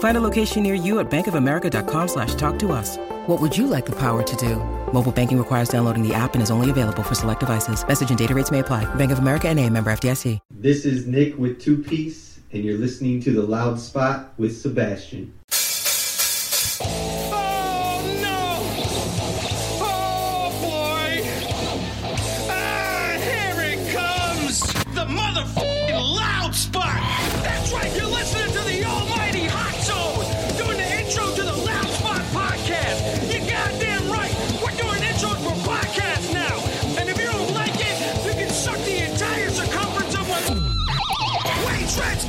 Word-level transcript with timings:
Find 0.00 0.16
a 0.16 0.20
location 0.20 0.62
near 0.62 0.74
you 0.74 0.98
at 0.98 1.10
bankofamerica.com 1.10 2.08
slash 2.08 2.34
talk 2.34 2.58
to 2.58 2.72
us. 2.72 2.96
What 3.26 3.40
would 3.40 3.56
you 3.56 3.66
like 3.66 3.86
the 3.86 3.96
power 3.96 4.22
to 4.22 4.36
do? 4.36 4.56
Mobile 4.92 5.12
banking 5.12 5.38
requires 5.38 5.68
downloading 5.68 6.06
the 6.06 6.12
app 6.12 6.34
and 6.34 6.42
is 6.42 6.50
only 6.50 6.68
available 6.68 7.02
for 7.02 7.14
select 7.14 7.40
devices. 7.40 7.86
Message 7.86 8.10
and 8.10 8.18
data 8.18 8.34
rates 8.34 8.50
may 8.50 8.58
apply. 8.58 8.92
Bank 8.96 9.12
of 9.12 9.20
America 9.20 9.48
and 9.48 9.58
a 9.58 9.70
member 9.70 9.90
FDIC. 9.90 10.40
This 10.50 10.84
is 10.84 11.06
Nick 11.06 11.38
with 11.38 11.60
Two 11.60 11.82
Peace, 11.82 12.40
and 12.52 12.64
you're 12.64 12.78
listening 12.78 13.20
to 13.22 13.32
The 13.32 13.42
Loud 13.42 13.78
Spot 13.78 14.32
with 14.36 14.56
Sebastian. 14.56 15.32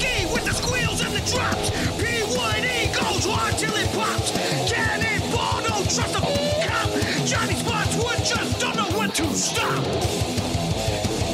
Tretzky 0.01 0.33
with 0.33 0.45
the 0.45 0.53
squeals 0.53 1.01
and 1.01 1.13
the 1.13 1.31
drops. 1.31 1.69
P1E 2.01 2.93
goes 2.93 3.27
on 3.27 3.51
till 3.53 3.75
it 3.75 3.89
pops. 3.93 4.31
Cannonball, 4.71 5.61
don't 5.63 5.89
trust 5.89 6.15
a 6.15 6.21
cop. 6.67 6.89
Johnny 7.25 7.55
Spotswood 7.55 8.25
just 8.25 8.59
don't 8.59 8.75
know 8.75 8.97
when 8.97 9.11
to 9.11 9.25
stop. 9.33 9.83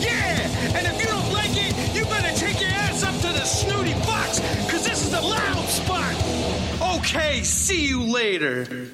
Yeah, 0.02 0.76
and 0.76 0.88
if 0.88 1.00
you 1.00 1.08
don't 1.08 1.34
like 1.34 1.52
it, 1.54 1.96
you 1.96 2.04
better 2.06 2.38
take 2.38 2.60
your 2.60 2.70
ass 2.70 3.04
up 3.04 3.16
to 3.16 3.28
the 3.28 3.46
snooty 3.46 3.94
box, 4.06 4.40
cause 4.70 4.86
this 4.86 5.04
is 5.04 5.12
the 5.12 5.22
loud 5.22 5.66
spot. 5.68 6.98
Okay, 7.00 7.44
see 7.44 7.88
you 7.88 8.04
later. 8.04 8.92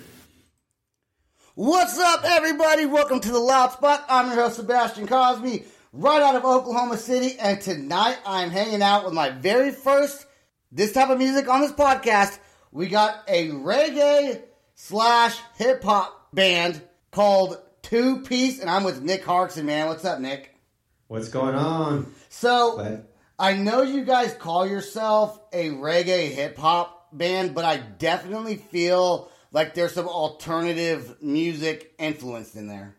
What's 1.55 1.99
up, 1.99 2.23
everybody? 2.23 2.88
Welcome 2.88 3.19
to 3.19 3.31
the 3.31 3.38
Loud 3.38 3.73
Spot. 3.73 4.03
I'm 4.09 4.25
your 4.27 4.38
host, 4.38 4.55
Sebastian 4.55 5.05
Cosby, 5.05 5.66
right 5.94 6.22
out 6.23 6.36
of 6.36 6.44
Oklahoma 6.44 6.97
City, 6.97 7.38
and 7.39 7.61
tonight 7.61 8.17
I'm 8.25 8.49
hanging 8.49 8.81
out 8.81 9.05
with 9.05 9.13
my 9.13 9.30
very 9.30 9.72
first 9.72 10.25
this 10.72 10.91
type 10.91 11.09
of 11.09 11.19
music 11.19 11.47
on 11.47 11.61
this 11.61 11.72
podcast. 11.72 12.38
We 12.72 12.88
got 12.88 13.23
a 13.27 13.50
reggae 13.50 14.41
slash 14.73 15.38
hip 15.55 15.84
hop 15.84 16.34
band 16.34 16.81
called 17.12 17.57
Two 17.84 18.22
Peace, 18.22 18.59
and 18.59 18.69
I'm 18.69 18.84
with 18.84 19.01
Nick 19.03 19.23
Harksen, 19.23 19.66
man. 19.66 19.88
What's 19.88 20.03
up, 20.03 20.19
Nick? 20.19 20.56
What's 21.07 21.29
going 21.29 21.56
on? 21.56 22.12
So, 22.29 22.75
Glad- 22.75 23.06
I 23.38 23.53
know 23.53 23.84
you 23.84 24.03
guys 24.03 24.34
call 24.34 24.66
yourself 24.66 25.39
a 25.51 25.69
reggae 25.69 26.31
hip 26.31 26.57
hop 26.57 27.09
band, 27.12 27.53
but 27.53 27.66
I 27.66 27.78
definitely 27.78 28.56
feel 28.56 29.29
like 29.51 29.75
there's 29.75 29.94
some 29.94 30.07
alternative 30.07 31.18
music 31.22 31.94
influenced 32.00 32.56
in 32.56 32.68
there. 32.68 32.95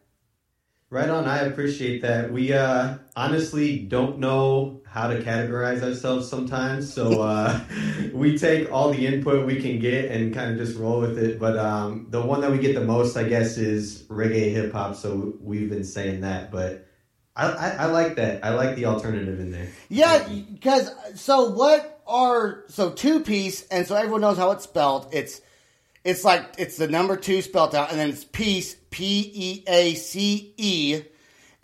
Right 0.94 1.10
on. 1.10 1.26
I 1.26 1.40
appreciate 1.40 2.02
that. 2.02 2.32
We 2.32 2.52
uh, 2.52 2.98
honestly 3.16 3.80
don't 3.80 4.20
know 4.20 4.80
how 4.86 5.08
to 5.08 5.20
categorize 5.22 5.82
ourselves 5.82 6.30
sometimes, 6.30 6.94
so 6.94 7.20
uh, 7.20 7.58
we 8.12 8.38
take 8.38 8.70
all 8.70 8.92
the 8.92 9.04
input 9.04 9.44
we 9.44 9.60
can 9.60 9.80
get 9.80 10.12
and 10.12 10.32
kind 10.32 10.52
of 10.52 10.56
just 10.56 10.78
roll 10.78 11.00
with 11.00 11.18
it. 11.18 11.40
But 11.40 11.58
um, 11.58 12.06
the 12.10 12.22
one 12.22 12.42
that 12.42 12.52
we 12.52 12.58
get 12.58 12.76
the 12.76 12.84
most, 12.84 13.16
I 13.16 13.24
guess, 13.24 13.56
is 13.56 14.04
reggae 14.04 14.52
hip 14.52 14.72
hop. 14.72 14.94
So 14.94 15.34
we've 15.40 15.68
been 15.68 15.82
saying 15.82 16.20
that, 16.20 16.52
but 16.52 16.86
I, 17.34 17.48
I, 17.48 17.68
I 17.70 17.84
like 17.86 18.14
that. 18.14 18.44
I 18.44 18.50
like 18.50 18.76
the 18.76 18.84
alternative 18.84 19.40
in 19.40 19.50
there. 19.50 19.66
Yeah, 19.88 20.28
because 20.28 20.92
so 21.16 21.50
what 21.50 22.02
are 22.06 22.66
so 22.68 22.92
two 22.92 23.18
peace, 23.18 23.66
and 23.66 23.84
so 23.84 23.96
everyone 23.96 24.20
knows 24.20 24.36
how 24.36 24.52
it's 24.52 24.62
spelled. 24.62 25.08
It's 25.12 25.40
it's 26.04 26.22
like 26.22 26.54
it's 26.56 26.76
the 26.76 26.86
number 26.86 27.16
two 27.16 27.42
spelled 27.42 27.74
out, 27.74 27.90
and 27.90 27.98
then 27.98 28.10
it's 28.10 28.22
piece 28.22 28.76
P 28.94 29.30
E 29.34 29.64
A 29.66 29.94
C 29.94 30.54
E. 30.56 31.02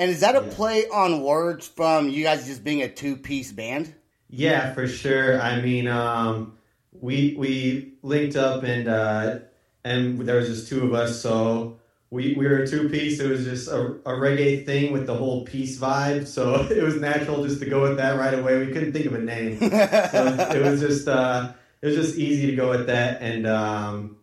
And 0.01 0.11
is 0.11 0.21
that 0.21 0.35
a 0.35 0.41
Yeah. 0.43 0.55
play 0.55 0.89
on 0.89 1.23
words 1.23 1.69
from 1.69 2.09
you 2.09 2.25
guys 2.25 2.45
just 2.47 2.65
being 2.65 2.83
a 2.83 2.89
two 2.89 3.17
piece 3.17 3.53
band? 3.53 3.95
Yeah, 4.29 4.75
for 4.75 4.89
sure. 4.89 5.41
I 5.41 5.61
mean, 5.61 5.87
um, 5.87 6.55
we 6.93 7.37
we 7.39 7.93
linked 8.03 8.35
up 8.37 8.65
and 8.65 8.89
uh, 8.89 9.39
and 9.85 10.19
there 10.27 10.37
was 10.37 10.49
just 10.49 10.69
two 10.69 10.83
of 10.85 10.93
us, 10.93 11.21
so 11.23 11.79
we 12.11 12.35
we 12.35 12.49
were 12.49 12.63
a 12.63 12.67
two 12.67 12.89
piece. 12.89 13.21
It 13.21 13.31
was 13.31 13.45
just 13.45 13.69
a, 13.69 13.81
a 13.81 14.13
reggae 14.19 14.67
thing 14.67 14.93
with 14.93 15.07
the 15.07 15.15
whole 15.15 15.45
peace 15.45 15.79
vibe, 15.79 16.27
so 16.27 16.55
it 16.71 16.83
was 16.83 16.97
natural 17.01 17.45
just 17.45 17.61
to 17.61 17.67
go 17.67 17.83
with 17.83 17.97
that 17.99 18.19
right 18.19 18.35
away. 18.35 18.59
We 18.67 18.73
couldn't 18.73 18.93
think 18.93 19.07
of 19.07 19.15
a 19.15 19.21
name, 19.21 19.59
so 19.61 20.27
it 20.55 20.63
was 20.63 20.81
just 20.81 21.07
uh, 21.07 21.53
it 21.83 21.87
was 21.87 21.95
just 21.95 22.19
easy 22.19 22.47
to 22.51 22.57
go 22.57 22.71
with 22.71 22.87
that, 22.87 23.23
and 23.23 23.47
um, 23.47 24.17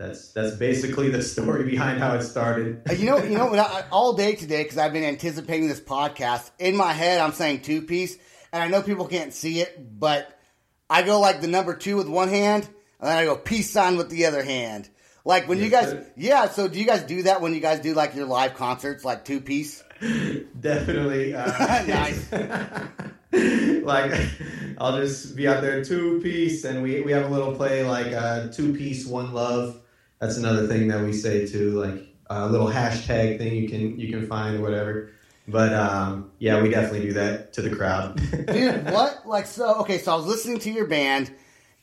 that's 0.00 0.32
that's 0.32 0.56
basically 0.56 1.10
the 1.10 1.22
story 1.22 1.64
behind 1.64 2.00
how 2.00 2.14
it 2.14 2.22
started. 2.22 2.80
Uh, 2.88 2.94
You 2.94 3.04
know, 3.04 3.18
you 3.22 3.36
know, 3.36 3.54
I, 3.54 3.84
all 3.92 4.14
day 4.14 4.34
today 4.34 4.62
because 4.62 4.78
I've 4.78 4.94
been 4.94 5.04
anticipating 5.04 5.68
this 5.68 5.78
podcast. 5.80 6.50
In 6.58 6.74
my 6.74 6.94
head, 6.94 7.20
I'm 7.20 7.32
saying 7.32 7.60
two 7.60 7.82
peace, 7.82 8.16
and 8.50 8.62
I 8.62 8.68
know 8.68 8.80
people 8.80 9.06
can't 9.06 9.34
see 9.34 9.60
it, 9.60 9.98
but 10.00 10.38
I 10.88 11.02
go 11.02 11.20
like 11.20 11.42
the 11.42 11.48
number 11.48 11.74
two 11.76 11.98
with 11.98 12.08
one 12.08 12.28
hand, 12.30 12.64
and 12.98 13.08
then 13.10 13.18
I 13.18 13.24
go 13.26 13.36
peace 13.36 13.70
sign 13.70 13.98
with 13.98 14.08
the 14.08 14.24
other 14.24 14.42
hand. 14.42 14.88
Like 15.26 15.48
when 15.48 15.58
you 15.58 15.68
guys, 15.68 15.90
sir. 15.90 16.06
yeah. 16.16 16.48
So 16.48 16.66
do 16.66 16.78
you 16.78 16.86
guys 16.86 17.02
do 17.02 17.24
that 17.24 17.42
when 17.42 17.52
you 17.52 17.60
guys 17.60 17.80
do 17.80 17.92
like 17.92 18.14
your 18.14 18.24
live 18.24 18.54
concerts, 18.54 19.04
like 19.04 19.26
two 19.26 19.42
peace? 19.42 19.84
Definitely. 20.60 21.34
Uh, 21.34 21.84
Nice. 21.86 22.32
like, 23.84 24.12
I'll 24.78 24.96
just 24.98 25.36
be 25.36 25.46
out 25.46 25.60
there 25.60 25.84
two 25.84 26.20
peace, 26.22 26.64
and 26.64 26.82
we 26.82 27.02
we 27.02 27.12
have 27.12 27.26
a 27.26 27.28
little 27.28 27.54
play 27.54 27.84
like 27.84 28.14
uh, 28.14 28.48
two 28.48 28.72
peace 28.74 29.06
one 29.06 29.34
love. 29.34 29.76
That's 30.20 30.36
another 30.36 30.66
thing 30.66 30.88
that 30.88 31.02
we 31.02 31.12
say 31.12 31.46
too, 31.46 31.80
like 31.80 32.06
a 32.28 32.46
little 32.46 32.68
hashtag 32.68 33.38
thing 33.38 33.54
you 33.54 33.68
can 33.68 33.98
you 33.98 34.12
can 34.12 34.26
find 34.26 34.58
or 34.58 34.62
whatever. 34.62 35.10
But 35.48 35.72
um, 35.72 36.30
yeah, 36.38 36.62
we 36.62 36.68
definitely 36.68 37.08
do 37.08 37.12
that 37.14 37.54
to 37.54 37.62
the 37.62 37.74
crowd. 37.74 38.20
Dude, 38.46 38.84
what? 38.90 39.26
Like 39.26 39.46
so? 39.46 39.76
Okay, 39.76 39.98
so 39.98 40.12
I 40.12 40.16
was 40.16 40.26
listening 40.26 40.58
to 40.60 40.70
your 40.70 40.86
band, 40.86 41.32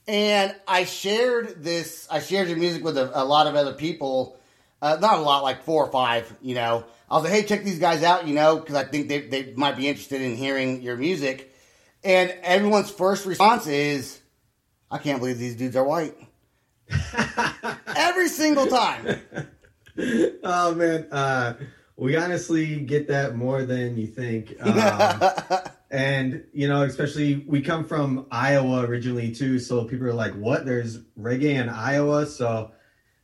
and 0.08 0.56
I 0.68 0.86
shared 0.86 1.64
this. 1.64 2.08
I 2.10 2.20
shared 2.20 2.48
your 2.48 2.58
music 2.58 2.84
with 2.84 2.98
a, 2.98 3.12
a 3.22 3.26
lot 3.26 3.48
of 3.48 3.56
other 3.56 3.74
people. 3.74 4.40
Uh, 4.82 4.98
not 5.02 5.18
a 5.18 5.22
lot, 5.22 5.42
like 5.42 5.64
four 5.64 5.84
or 5.84 5.92
five. 5.92 6.32
You 6.42 6.56
know, 6.56 6.86
I 7.10 7.16
was 7.16 7.24
like, 7.24 7.34
"Hey, 7.34 7.44
check 7.44 7.64
these 7.64 7.80
guys 7.80 8.04
out," 8.04 8.28
you 8.28 8.36
know, 8.36 8.58
because 8.58 8.76
I 8.76 8.84
think 8.84 9.10
they 9.10 9.22
they 9.22 9.54
might 9.56 9.76
be 9.76 9.88
interested 9.88 10.22
in 10.22 10.36
hearing 10.36 10.82
your 10.82 10.96
music. 10.96 11.54
And 12.04 12.34
everyone's 12.44 12.92
first 12.92 13.26
response 13.26 13.66
is, 13.68 14.22
"I 14.92 15.00
can't 15.00 15.20
believe 15.20 15.40
these 15.40 15.56
dudes 15.56 15.76
are 15.76 15.84
white." 15.84 16.16
Every 18.28 18.36
single 18.36 18.68
time. 18.68 19.22
oh 20.44 20.76
man, 20.76 21.08
uh, 21.14 21.54
we 21.96 22.18
honestly 22.18 22.82
get 22.82 23.08
that 23.08 23.38
more 23.38 23.64
than 23.64 23.98
you 23.98 24.08
think. 24.08 24.56
Um, 24.68 25.62
and 25.90 26.44
you 26.52 26.68
know, 26.68 26.84
especially 26.84 27.46
we 27.48 27.62
come 27.62 27.86
from 27.86 28.26
Iowa 28.30 28.82
originally 28.82 29.32
too, 29.34 29.58
so 29.60 29.86
people 29.86 30.08
are 30.08 30.14
like, 30.14 30.34
"What? 30.34 30.66
There's 30.66 31.00
reggae 31.18 31.56
in 31.56 31.70
Iowa?" 31.70 32.26
So 32.26 32.72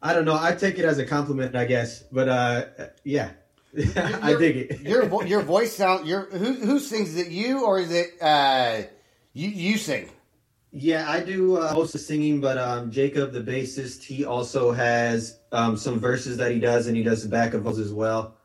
I 0.02 0.14
don't 0.14 0.24
know. 0.24 0.38
I 0.40 0.56
take 0.56 0.80
it 0.80 0.86
as 0.86 0.98
a 0.98 1.06
compliment, 1.06 1.54
I 1.58 1.66
guess. 1.66 2.04
But 2.04 2.30
uh, 2.30 2.66
yeah, 3.04 3.32
I 4.22 4.36
dig 4.40 4.56
it. 4.56 4.80
your 4.80 5.06
vo- 5.08 5.24
your 5.24 5.42
voice 5.42 5.76
sound. 5.76 6.08
Your 6.08 6.28
who 6.28 6.54
who 6.54 6.80
sings? 6.80 7.10
Is 7.10 7.28
it 7.28 7.32
you 7.32 7.66
or 7.66 7.82
is 7.82 7.92
it 7.92 8.22
uh 8.22 8.84
you 9.34 9.50
you 9.50 9.78
sing? 9.78 10.10
Yeah, 10.76 11.08
I 11.08 11.20
do 11.20 11.58
uh, 11.58 11.72
most 11.76 11.94
of 11.94 12.02
singing, 12.02 12.42
but 12.42 12.58
um, 12.58 12.90
Jacob, 12.90 13.32
the 13.32 13.42
bassist, 13.42 14.02
he 14.02 14.26
also 14.26 14.72
has 14.72 15.40
um, 15.52 15.78
some 15.78 16.00
verses 16.00 16.38
that 16.38 16.52
he 16.52 16.60
does, 16.60 16.88
and 16.88 16.98
he 16.98 17.04
does 17.04 17.22
the 17.22 17.30
backup 17.30 17.62
vocals 17.62 17.78
as 17.78 17.94
well. 17.94 18.36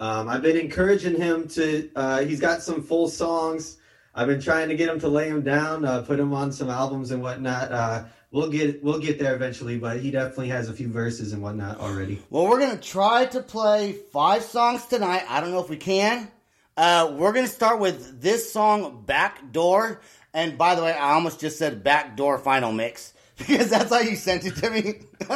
Um, 0.00 0.28
I've 0.28 0.42
been 0.42 0.56
encouraging 0.56 1.14
him 1.14 1.46
to. 1.50 1.88
Uh, 1.94 2.22
he's 2.22 2.40
got 2.40 2.60
some 2.60 2.82
full 2.82 3.08
songs. 3.08 3.78
I've 4.16 4.26
been 4.26 4.40
trying 4.40 4.68
to 4.68 4.74
get 4.74 4.88
him 4.88 4.98
to 5.00 5.08
lay 5.08 5.28
him 5.28 5.42
down, 5.42 5.84
uh, 5.84 6.02
put 6.02 6.18
him 6.18 6.34
on 6.34 6.50
some 6.50 6.70
albums 6.70 7.12
and 7.12 7.22
whatnot. 7.22 7.70
Uh, 7.70 8.04
we'll 8.32 8.50
get 8.50 8.82
we'll 8.82 8.98
get 8.98 9.20
there 9.20 9.36
eventually, 9.36 9.78
but 9.78 10.00
he 10.00 10.10
definitely 10.10 10.48
has 10.48 10.68
a 10.68 10.72
few 10.72 10.88
verses 10.88 11.32
and 11.32 11.40
whatnot 11.40 11.78
already. 11.78 12.20
Well, 12.30 12.48
we're 12.48 12.58
gonna 12.58 12.78
try 12.78 13.26
to 13.26 13.40
play 13.40 13.92
five 13.92 14.42
songs 14.42 14.84
tonight. 14.86 15.22
I 15.28 15.40
don't 15.40 15.52
know 15.52 15.62
if 15.62 15.70
we 15.70 15.76
can. 15.76 16.28
Uh, 16.76 17.14
we're 17.16 17.32
gonna 17.32 17.46
start 17.46 17.78
with 17.78 18.20
this 18.20 18.52
song, 18.52 19.04
"Back 19.06 19.52
Door." 19.52 20.00
And 20.34 20.58
by 20.58 20.74
the 20.74 20.82
way, 20.82 20.92
I 20.92 21.12
almost 21.14 21.40
just 21.40 21.58
said 21.58 21.82
"Back 21.82 22.16
Door 22.16 22.38
Final 22.38 22.72
Mix" 22.72 23.12
because 23.38 23.68
that's 23.70 23.90
how 23.90 24.00
you 24.00 24.16
sent 24.16 24.44
it 24.46 24.56
to 24.56 24.70
me. 24.70 24.94
but 25.20 25.28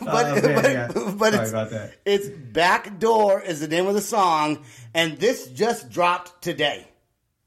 Oh, 0.00 0.40
man, 0.42 0.54
but, 0.54 0.64
yeah. 0.70 1.12
but 1.16 1.34
it's, 1.34 1.94
it's 2.04 2.28
"Back 2.28 2.98
Door" 2.98 3.42
is 3.42 3.60
the 3.60 3.68
name 3.68 3.86
of 3.86 3.94
the 3.94 4.00
song, 4.00 4.64
and 4.94 5.18
this 5.18 5.48
just 5.48 5.90
dropped 5.90 6.42
today 6.42 6.86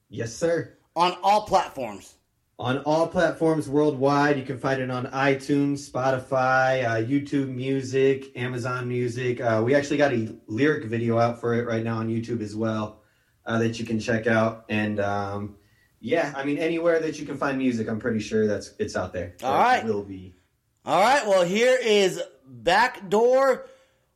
Yes, 0.10 0.34
sir. 0.34 0.74
on 0.96 1.16
all 1.24 1.46
platforms. 1.46 2.16
On 2.60 2.78
all 2.80 3.08
platforms 3.08 3.68
worldwide, 3.68 4.38
you 4.38 4.44
can 4.44 4.60
find 4.60 4.80
it 4.82 4.92
on 4.92 5.08
iTunes, 5.08 5.90
Spotify, 5.90 6.86
uh, 6.86 6.96
YouTube 7.04 7.48
Music, 7.50 8.38
Amazon 8.38 8.88
Music. 8.88 9.42
Uh, 9.42 9.64
we 9.66 9.74
actually 9.74 9.98
got 9.98 10.14
a 10.14 10.36
lyric 10.48 10.84
video 10.86 11.18
out 11.18 11.40
for 11.42 11.56
it 11.56 11.66
right 11.66 11.84
now 11.84 11.98
on 11.98 12.08
YouTube 12.08 12.40
as 12.42 12.56
well 12.56 13.02
uh, 13.48 13.58
that 13.58 13.80
you 13.80 13.86
can 13.86 14.00
check 14.00 14.28
out. 14.28 14.66
And 14.70 15.00
um, 15.00 15.56
yeah, 16.02 16.34
I 16.36 16.44
mean 16.44 16.58
anywhere 16.58 17.00
that 17.00 17.20
you 17.20 17.26
can 17.26 17.38
find 17.38 17.58
music, 17.58 17.88
I'm 17.88 18.00
pretty 18.00 18.20
sure 18.20 18.48
that's 18.48 18.74
it's 18.80 18.96
out 18.96 19.14
there. 19.14 19.36
All 19.44 19.72
it 19.72 19.86
will 19.86 20.04
be. 20.04 20.36
All 20.84 21.00
right, 21.00 21.26
well, 21.28 21.44
here 21.44 21.78
is 21.80 22.22
Back 22.46 23.08
Door 23.08 23.68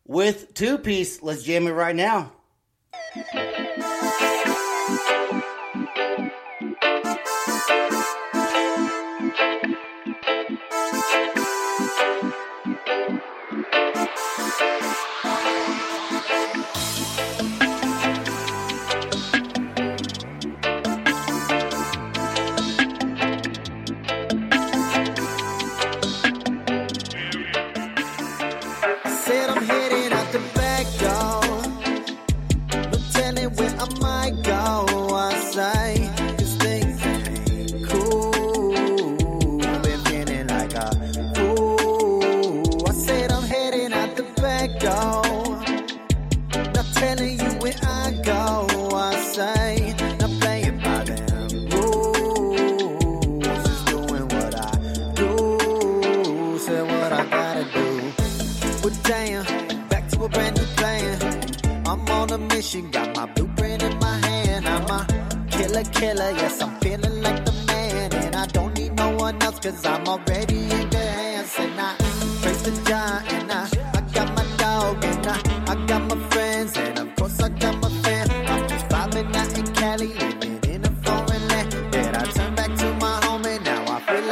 with 0.06 0.54
Two 0.56 0.80
Peace. 0.80 1.22
Let's 1.22 1.44
jam 1.44 1.68
it 1.68 1.72
right 1.72 1.96
now. 1.96 2.32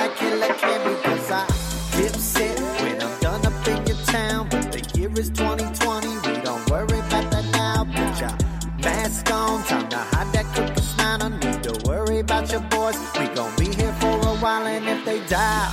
I 0.03 0.09
feel 0.15 0.37
like 0.37 0.57
killer 0.57 0.59
can 0.59 0.95
because 0.95 1.31
I 1.31 1.47
dip 1.95 2.15
set 2.15 2.59
when 2.81 3.01
I'm 3.01 3.19
done 3.21 3.45
up 3.45 3.67
in 3.69 3.87
your 3.87 3.95
town. 4.07 4.49
But 4.49 4.69
the 4.73 4.81
year 4.99 5.09
is 5.17 5.29
2020, 5.29 6.07
we 6.27 6.41
don't 6.43 6.69
worry 6.69 6.99
about 6.99 7.31
that 7.31 7.45
now. 7.53 7.85
Put 7.85 8.19
your 8.19 8.35
mask 8.83 9.31
on, 9.31 9.63
time 9.63 9.87
to 9.87 9.97
hide 9.97 10.33
that 10.33 10.45
crooked 10.53 10.83
smile. 10.83 11.19
Don't 11.19 11.39
need 11.39 11.63
to 11.63 11.87
worry 11.87 12.19
about 12.19 12.51
your 12.51 12.59
boys. 12.75 12.97
We 13.17 13.27
gon' 13.29 13.55
be 13.55 13.73
here 13.73 13.93
for 14.01 14.19
a 14.27 14.35
while, 14.43 14.67
and 14.67 14.85
if 14.89 15.05
they 15.05 15.25
die, 15.27 15.71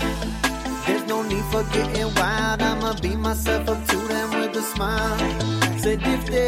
there's 0.86 1.04
no 1.08 1.22
need 1.22 1.44
for 1.50 1.64
getting 1.74 2.14
wild. 2.14 2.62
I'ma 2.62 2.94
be 3.00 3.16
myself 3.16 3.68
up 3.68 3.84
to 3.88 3.96
them 3.96 4.30
with 4.30 4.56
a 4.56 4.62
smile. 4.62 5.18
Said 5.80 6.02
if 6.04 6.26
they 6.26 6.39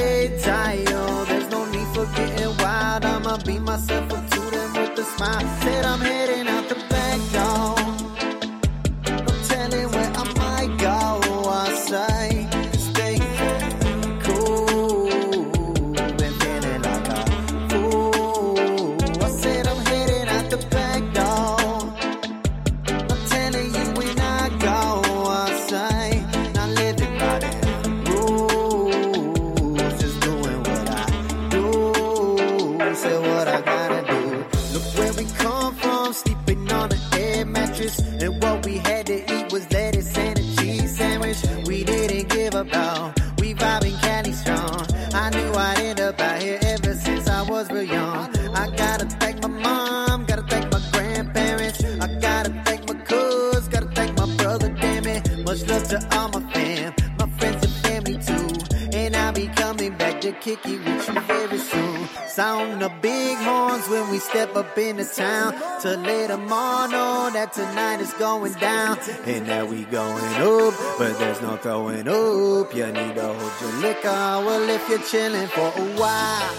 The 62.78 62.90
big 63.00 63.36
horns 63.36 63.86
when 63.88 64.10
we 64.10 64.18
step 64.18 64.56
up 64.56 64.76
into 64.76 65.04
town 65.04 65.52
to 65.82 65.96
let 65.96 66.28
them 66.28 66.52
all 66.52 66.88
know 66.88 67.30
that 67.32 67.52
tonight 67.52 68.00
is 68.00 68.12
going 68.14 68.54
down. 68.54 68.98
And 69.24 69.46
that 69.46 69.68
we 69.68 69.84
going 69.84 70.34
up, 70.34 70.74
but 70.98 71.16
there's 71.18 71.40
no 71.42 71.56
throwing 71.58 72.08
up. 72.08 72.74
You 72.74 72.86
need 72.86 73.14
to 73.14 73.22
hold 73.22 73.52
your 73.60 73.72
liquor. 73.82 74.08
Well, 74.08 74.68
if 74.68 74.88
you're 74.88 74.98
chilling 75.02 75.46
for 75.48 75.68
a 75.76 75.86
while, 76.00 76.50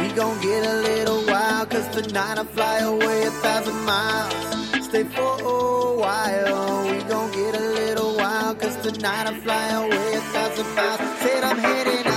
we 0.00 0.08
gon' 0.14 0.40
get 0.40 0.66
a 0.66 0.74
little 0.80 1.24
wild. 1.26 1.70
Cause 1.70 1.88
tonight 1.88 2.38
I 2.38 2.44
fly 2.44 2.78
away 2.78 3.22
a 3.24 3.30
thousand 3.30 3.84
miles. 3.84 4.84
Stay 4.86 5.04
for 5.04 5.40
a 5.40 5.96
while, 5.96 6.90
we 6.90 7.02
gon' 7.04 7.30
get 7.32 7.54
a 7.54 7.60
little 7.60 8.16
wild. 8.16 8.58
Cause 8.58 8.76
tonight 8.82 9.26
I 9.26 9.38
fly 9.40 9.68
away 9.68 10.14
a 10.14 10.20
thousand 10.20 10.74
miles. 10.74 11.00
Said 11.20 11.44
I'm 11.44 11.58
heading 11.58 12.13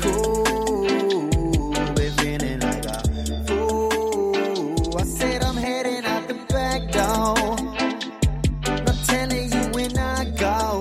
Cool. 0.00 0.44
Fool. 3.46 4.96
I 4.98 5.04
said 5.04 5.42
I'm 5.44 5.56
heading 5.56 6.04
out 6.04 6.26
the 6.28 6.34
back 6.48 6.90
door. 6.92 7.56
Not 8.84 8.96
telling 9.06 9.52
you 9.52 9.62
when 9.72 9.96
I 9.98 10.24
go. 10.36 10.80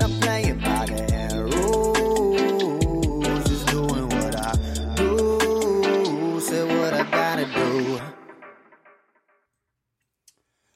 Not 0.00 0.10
playing 0.20 0.58
by 0.60 0.86
their 0.86 1.44
rules. 1.44 3.44
Just 3.48 3.66
doing 3.68 4.08
what 4.08 4.36
I 4.36 4.54
do. 4.96 6.40
Say 6.40 6.64
what 6.78 6.94
I 6.94 7.02
gotta 7.10 7.46
do. 7.46 8.00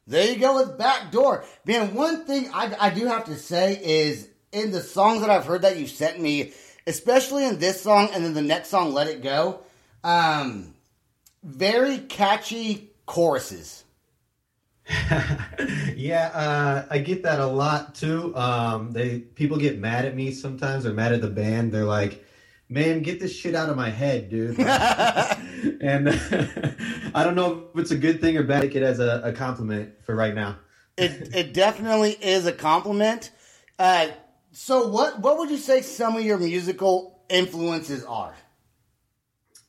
There 0.06 0.30
you 0.32 0.38
go 0.38 0.56
with 0.56 0.78
Backdoor. 0.78 1.44
Man, 1.66 1.94
one 1.94 2.26
thing 2.26 2.50
I, 2.52 2.76
I 2.78 2.90
do 2.90 3.06
have 3.06 3.24
to 3.24 3.36
say 3.36 3.80
is 3.82 4.28
in 4.52 4.70
the 4.70 4.82
songs 4.82 5.22
that 5.22 5.30
I've 5.30 5.46
heard 5.46 5.62
that 5.62 5.78
you 5.78 5.86
sent 5.86 6.20
me, 6.20 6.52
especially 6.86 7.46
in 7.46 7.58
this 7.58 7.80
song 7.80 8.10
and 8.12 8.24
then 8.24 8.34
the 8.34 8.42
next 8.42 8.68
song, 8.68 8.92
Let 8.92 9.06
It 9.08 9.22
Go, 9.22 9.60
um, 10.02 10.74
very 11.42 11.98
catchy 11.98 12.90
choruses. 13.06 13.84
yeah, 15.96 16.30
uh, 16.34 16.86
I 16.90 16.98
get 16.98 17.22
that 17.22 17.40
a 17.40 17.46
lot 17.46 17.94
too. 17.94 18.36
Um, 18.36 18.92
they 18.92 19.20
people 19.20 19.56
get 19.56 19.78
mad 19.78 20.04
at 20.04 20.14
me 20.14 20.30
sometimes 20.30 20.84
or 20.84 20.92
mad 20.92 21.14
at 21.14 21.22
the 21.22 21.30
band. 21.30 21.72
They're 21.72 21.86
like, 21.86 22.22
"Man, 22.68 23.00
get 23.00 23.18
this 23.18 23.34
shit 23.34 23.54
out 23.54 23.70
of 23.70 23.76
my 23.76 23.88
head, 23.88 24.28
dude." 24.28 24.58
and 25.80 26.10
I 27.14 27.24
don't 27.24 27.34
know 27.34 27.68
if 27.72 27.80
it's 27.80 27.92
a 27.92 27.96
good 27.96 28.20
thing 28.20 28.36
or 28.36 28.42
bad. 28.42 28.60
Take 28.60 28.74
it 28.74 28.82
as 28.82 29.00
a, 29.00 29.22
a 29.24 29.32
compliment 29.32 29.94
for 30.04 30.14
right 30.14 30.34
now. 30.34 30.58
It 30.96 31.34
it 31.34 31.54
definitely 31.54 32.12
is 32.12 32.46
a 32.46 32.52
compliment. 32.52 33.30
Uh, 33.78 34.08
so 34.52 34.88
what 34.88 35.20
what 35.20 35.38
would 35.38 35.50
you 35.50 35.56
say 35.56 35.82
some 35.82 36.16
of 36.16 36.24
your 36.24 36.38
musical 36.38 37.18
influences 37.28 38.04
are? 38.04 38.34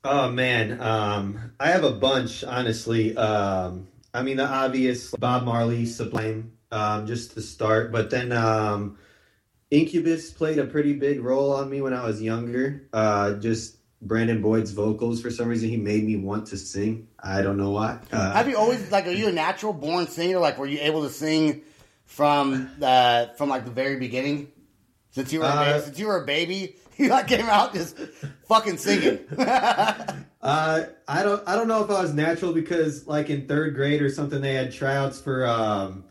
Oh 0.03 0.29
man, 0.29 0.79
um, 0.82 1.53
I 1.60 1.70
have 1.70 1.84
a 1.84 1.91
bunch, 1.91 2.44
honestly. 2.44 3.17
Um, 3.17 3.88
I 4.13 4.22
mean, 4.22 4.38
the 4.38 4.48
obvious 4.48 5.12
Bob 5.15 5.46
Marley, 5.46 5.88
Sublime, 5.88 6.53
um, 6.72 7.08
just 7.08 7.32
to 7.32 7.41
start, 7.41 7.91
but 7.91 8.12
then 8.12 8.32
um, 8.32 9.00
Incubus 9.72 10.32
played 10.32 10.60
a 10.60 10.65
pretty 10.65 10.94
big 10.94 11.24
role 11.24 11.51
on 11.51 11.72
me 11.72 11.82
when 11.82 11.94
I 11.94 12.05
was 12.05 12.22
younger. 12.22 12.88
Uh, 12.94 13.34
just 13.34 13.75
Brandon 14.05 14.41
Boyd's 14.41 14.71
vocals, 14.71 15.21
for 15.21 15.29
some 15.31 15.47
reason, 15.50 15.67
he 15.69 15.77
made 15.77 16.03
me 16.03 16.15
want 16.15 16.47
to 16.47 16.57
sing. 16.57 17.07
I 17.21 17.41
don't 17.41 17.57
know 17.57 17.71
why. 17.71 18.00
Uh, 18.12 18.33
Have 18.33 18.47
you 18.47 18.57
always 18.57 18.91
like 18.91 19.07
are 19.07 19.12
you 19.12 19.27
a 19.27 19.31
natural 19.31 19.74
born 19.74 20.07
singer? 20.07 20.39
Like 20.39 20.57
were 20.57 20.67
you 20.67 20.79
able 20.81 21.01
to 21.03 21.09
sing 21.09 21.63
from 22.05 22.69
uh 22.81 23.27
from 23.38 23.50
like 23.50 23.65
the 23.65 23.71
very 23.71 23.97
beginning? 23.97 24.51
Since 25.12 25.33
you 25.33 25.39
were 25.39 25.45
a 25.45 25.50
Uh, 25.50 25.65
baby, 25.65 25.85
since 25.85 26.00
you 26.00 26.07
were 26.07 26.21
a 26.21 26.25
baby, 26.25 26.75
you 26.97 27.09
like 27.09 27.27
came 27.27 27.45
out 27.47 27.74
just 27.74 27.97
fucking 28.47 28.77
singing. 28.77 29.19
Uh, 30.45 30.85
I 31.07 31.24
don't. 31.24 31.41
I 31.47 31.55
don't 31.55 31.67
know 31.67 31.83
if 31.83 31.89
I 31.89 32.00
was 32.03 32.13
natural 32.13 32.53
because, 32.53 33.07
like 33.07 33.31
in 33.31 33.47
third 33.47 33.74
grade 33.74 34.03
or 34.03 34.12
something, 34.12 34.41
they 34.41 34.53
had 34.53 34.71
tryouts 34.71 35.19
for 35.19 35.43
um, 35.47 36.03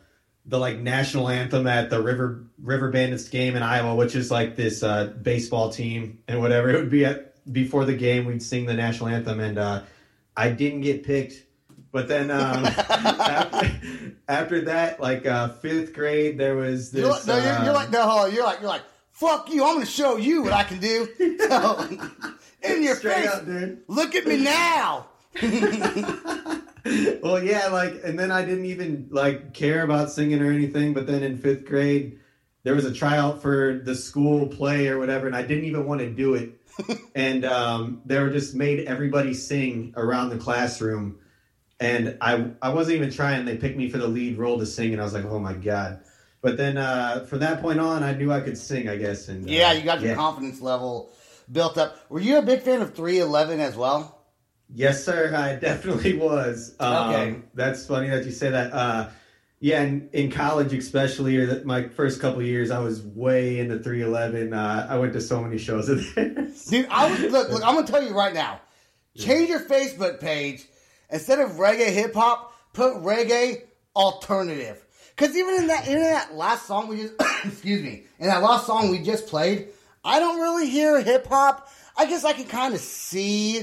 the 0.44 0.58
like 0.58 0.80
national 0.80 1.28
anthem 1.28 1.68
at 1.68 1.88
the 1.88 2.02
River 2.02 2.44
River 2.60 2.90
Bandits 2.90 3.28
game 3.28 3.54
in 3.54 3.62
Iowa, 3.62 3.94
which 3.94 4.16
is 4.16 4.32
like 4.32 4.56
this 4.56 4.82
uh, 4.82 5.12
baseball 5.22 5.70
team 5.70 6.18
and 6.26 6.40
whatever. 6.40 6.68
It 6.70 6.80
would 6.80 6.90
be 6.90 7.04
at 7.04 7.33
before 7.50 7.84
the 7.84 7.94
game. 7.94 8.24
We'd 8.24 8.42
sing 8.42 8.66
the 8.66 8.74
national 8.74 9.08
anthem, 9.08 9.40
and 9.40 9.58
uh, 9.58 9.82
I 10.36 10.50
didn't 10.50 10.82
get 10.82 11.04
picked. 11.04 11.42
But 11.92 12.08
then 12.08 12.30
um, 12.30 12.66
after, 12.66 14.16
after 14.28 14.60
that, 14.62 15.00
like 15.00 15.26
uh, 15.26 15.48
fifth 15.48 15.92
grade, 15.92 16.38
there 16.38 16.56
was 16.56 16.90
this. 16.90 17.02
You're 17.02 17.10
like, 17.10 17.26
no, 17.26 17.36
you're, 17.36 17.44
you're 17.44 17.68
um, 17.68 17.74
like 17.74 17.90
no, 17.90 18.26
you're 18.26 18.44
like 18.44 18.60
you're 18.60 18.68
like 18.68 18.82
fuck 19.14 19.50
you. 19.50 19.64
I'm 19.64 19.74
gonna 19.74 19.86
show 19.86 20.16
you 20.16 20.42
what 20.42 20.52
I 20.52 20.64
can 20.64 20.78
do. 20.78 21.08
So, 21.44 21.86
in 22.62 22.82
your 22.82 22.96
Straight 22.96 23.16
face, 23.16 23.28
up, 23.28 23.44
dude. 23.44 23.82
look 23.86 24.14
at 24.14 24.26
me 24.26 24.42
now. 24.42 25.08
well, 27.22 27.42
yeah, 27.42 27.66
like, 27.66 28.00
and 28.02 28.18
then 28.18 28.30
I 28.30 28.42
didn't 28.42 28.64
even 28.64 29.08
like 29.10 29.52
care 29.52 29.82
about 29.82 30.10
singing 30.10 30.40
or 30.40 30.50
anything. 30.50 30.94
But 30.94 31.06
then 31.06 31.22
in 31.22 31.36
fifth 31.36 31.66
grade, 31.66 32.18
there 32.62 32.74
was 32.74 32.86
a 32.86 32.94
tryout 32.94 33.42
for 33.42 33.82
the 33.84 33.94
school 33.94 34.46
play 34.46 34.88
or 34.88 34.98
whatever, 34.98 35.26
and 35.26 35.36
I 35.36 35.42
didn't 35.42 35.64
even 35.64 35.84
want 35.86 36.00
to 36.00 36.10
do 36.10 36.34
it. 36.34 36.58
And 37.14 37.45
um, 37.45 38.02
they 38.04 38.19
were 38.21 38.31
just 38.31 38.54
made 38.54 38.87
everybody 38.87 39.35
sing 39.35 39.93
around 39.97 40.31
the 40.31 40.38
classroom, 40.38 41.19
and 41.81 42.16
I 42.21 42.50
I 42.62 42.71
wasn't 42.75 42.97
even 42.97 43.11
trying. 43.11 43.45
They 43.45 43.57
picked 43.57 43.76
me 43.76 43.88
for 43.90 43.99
the 43.99 44.09
lead 44.09 44.38
role 44.38 44.59
to 44.59 44.66
sing, 44.66 44.93
and 44.93 45.00
I 45.00 45.04
was 45.04 45.14
like, 45.14 45.25
oh 45.25 45.38
my 45.38 45.52
god. 45.54 46.00
But 46.43 46.57
then 46.59 46.76
uh, 46.76 47.25
from 47.25 47.38
that 47.40 47.62
point 47.62 47.81
on, 47.81 48.02
I 48.02 48.12
knew 48.14 48.31
I 48.31 48.40
could 48.40 48.59
sing, 48.59 48.87
I 48.88 48.97
guess. 48.97 49.28
And 49.28 49.49
uh, 49.49 49.50
Yeah, 49.52 49.73
you 49.73 49.83
got 49.83 50.00
your 50.00 50.11
yeah. 50.11 50.14
confidence 50.16 50.61
level 50.61 51.11
built 51.50 51.78
up. 51.78 51.97
Were 52.11 52.21
you 52.21 52.37
a 52.38 52.43
big 52.43 52.61
fan 52.61 52.83
of 52.83 52.95
311 52.95 53.61
as 53.61 53.76
well? 53.76 54.21
Yes, 54.69 55.02
sir. 55.04 55.35
I 55.35 55.54
definitely 55.61 56.19
was. 56.19 56.75
Um, 56.81 57.09
Okay. 57.14 57.37
That's 57.54 57.87
funny 57.87 58.09
that 58.11 58.26
you 58.26 58.31
say 58.31 58.50
that. 58.50 58.73
Uh, 58.75 59.09
yeah, 59.64 59.83
in, 59.83 60.11
in 60.12 60.30
college, 60.30 60.75
especially, 60.75 61.38
or 61.38 61.47
the, 61.47 61.64
my 61.64 61.88
first 61.88 62.21
couple 62.21 62.42
years, 62.42 62.71
I 62.71 62.80
was 62.80 63.00
way 63.00 63.59
into 63.59 63.78
311. 63.78 64.52
Uh, 64.52 64.87
I 64.90 64.99
went 64.99 65.14
to 65.14 65.23
so 65.23 65.40
many 65.40 65.56
shows 65.56 65.88
of 65.88 66.04
theirs. 66.14 66.64
Dude, 66.71 66.87
I 66.90 67.11
was 67.11 67.18
look, 67.33 67.49
look, 67.49 67.64
I'm 67.64 67.75
gonna 67.75 67.87
tell 67.87 68.02
you 68.02 68.14
right 68.14 68.35
now. 68.35 68.61
Change 69.16 69.49
your 69.49 69.61
Facebook 69.61 70.21
page. 70.21 70.66
Instead 71.09 71.38
of 71.38 71.52
reggae 71.52 71.88
hip 71.88 72.12
hop, 72.12 72.52
put 72.75 72.97
reggae 72.97 73.62
alternative. 73.97 74.85
Cause 75.16 75.35
even 75.35 75.54
in 75.54 75.68
that 75.68 75.88
in 75.88 75.99
that 75.99 76.35
last 76.35 76.66
song 76.66 76.88
we 76.88 76.99
just 76.99 77.14
excuse 77.47 77.83
me, 77.83 78.02
in 78.18 78.26
that 78.26 78.42
last 78.42 78.66
song 78.66 78.90
we 78.90 78.99
just 78.99 79.28
played, 79.28 79.68
I 80.04 80.18
don't 80.18 80.42
really 80.42 80.68
hear 80.68 81.00
hip 81.00 81.26
hop. 81.26 81.71
I 81.97 82.04
guess 82.04 82.23
I 82.23 82.35
can 82.35 82.44
kind 82.44 82.75
of 82.75 82.80
see 82.80 83.62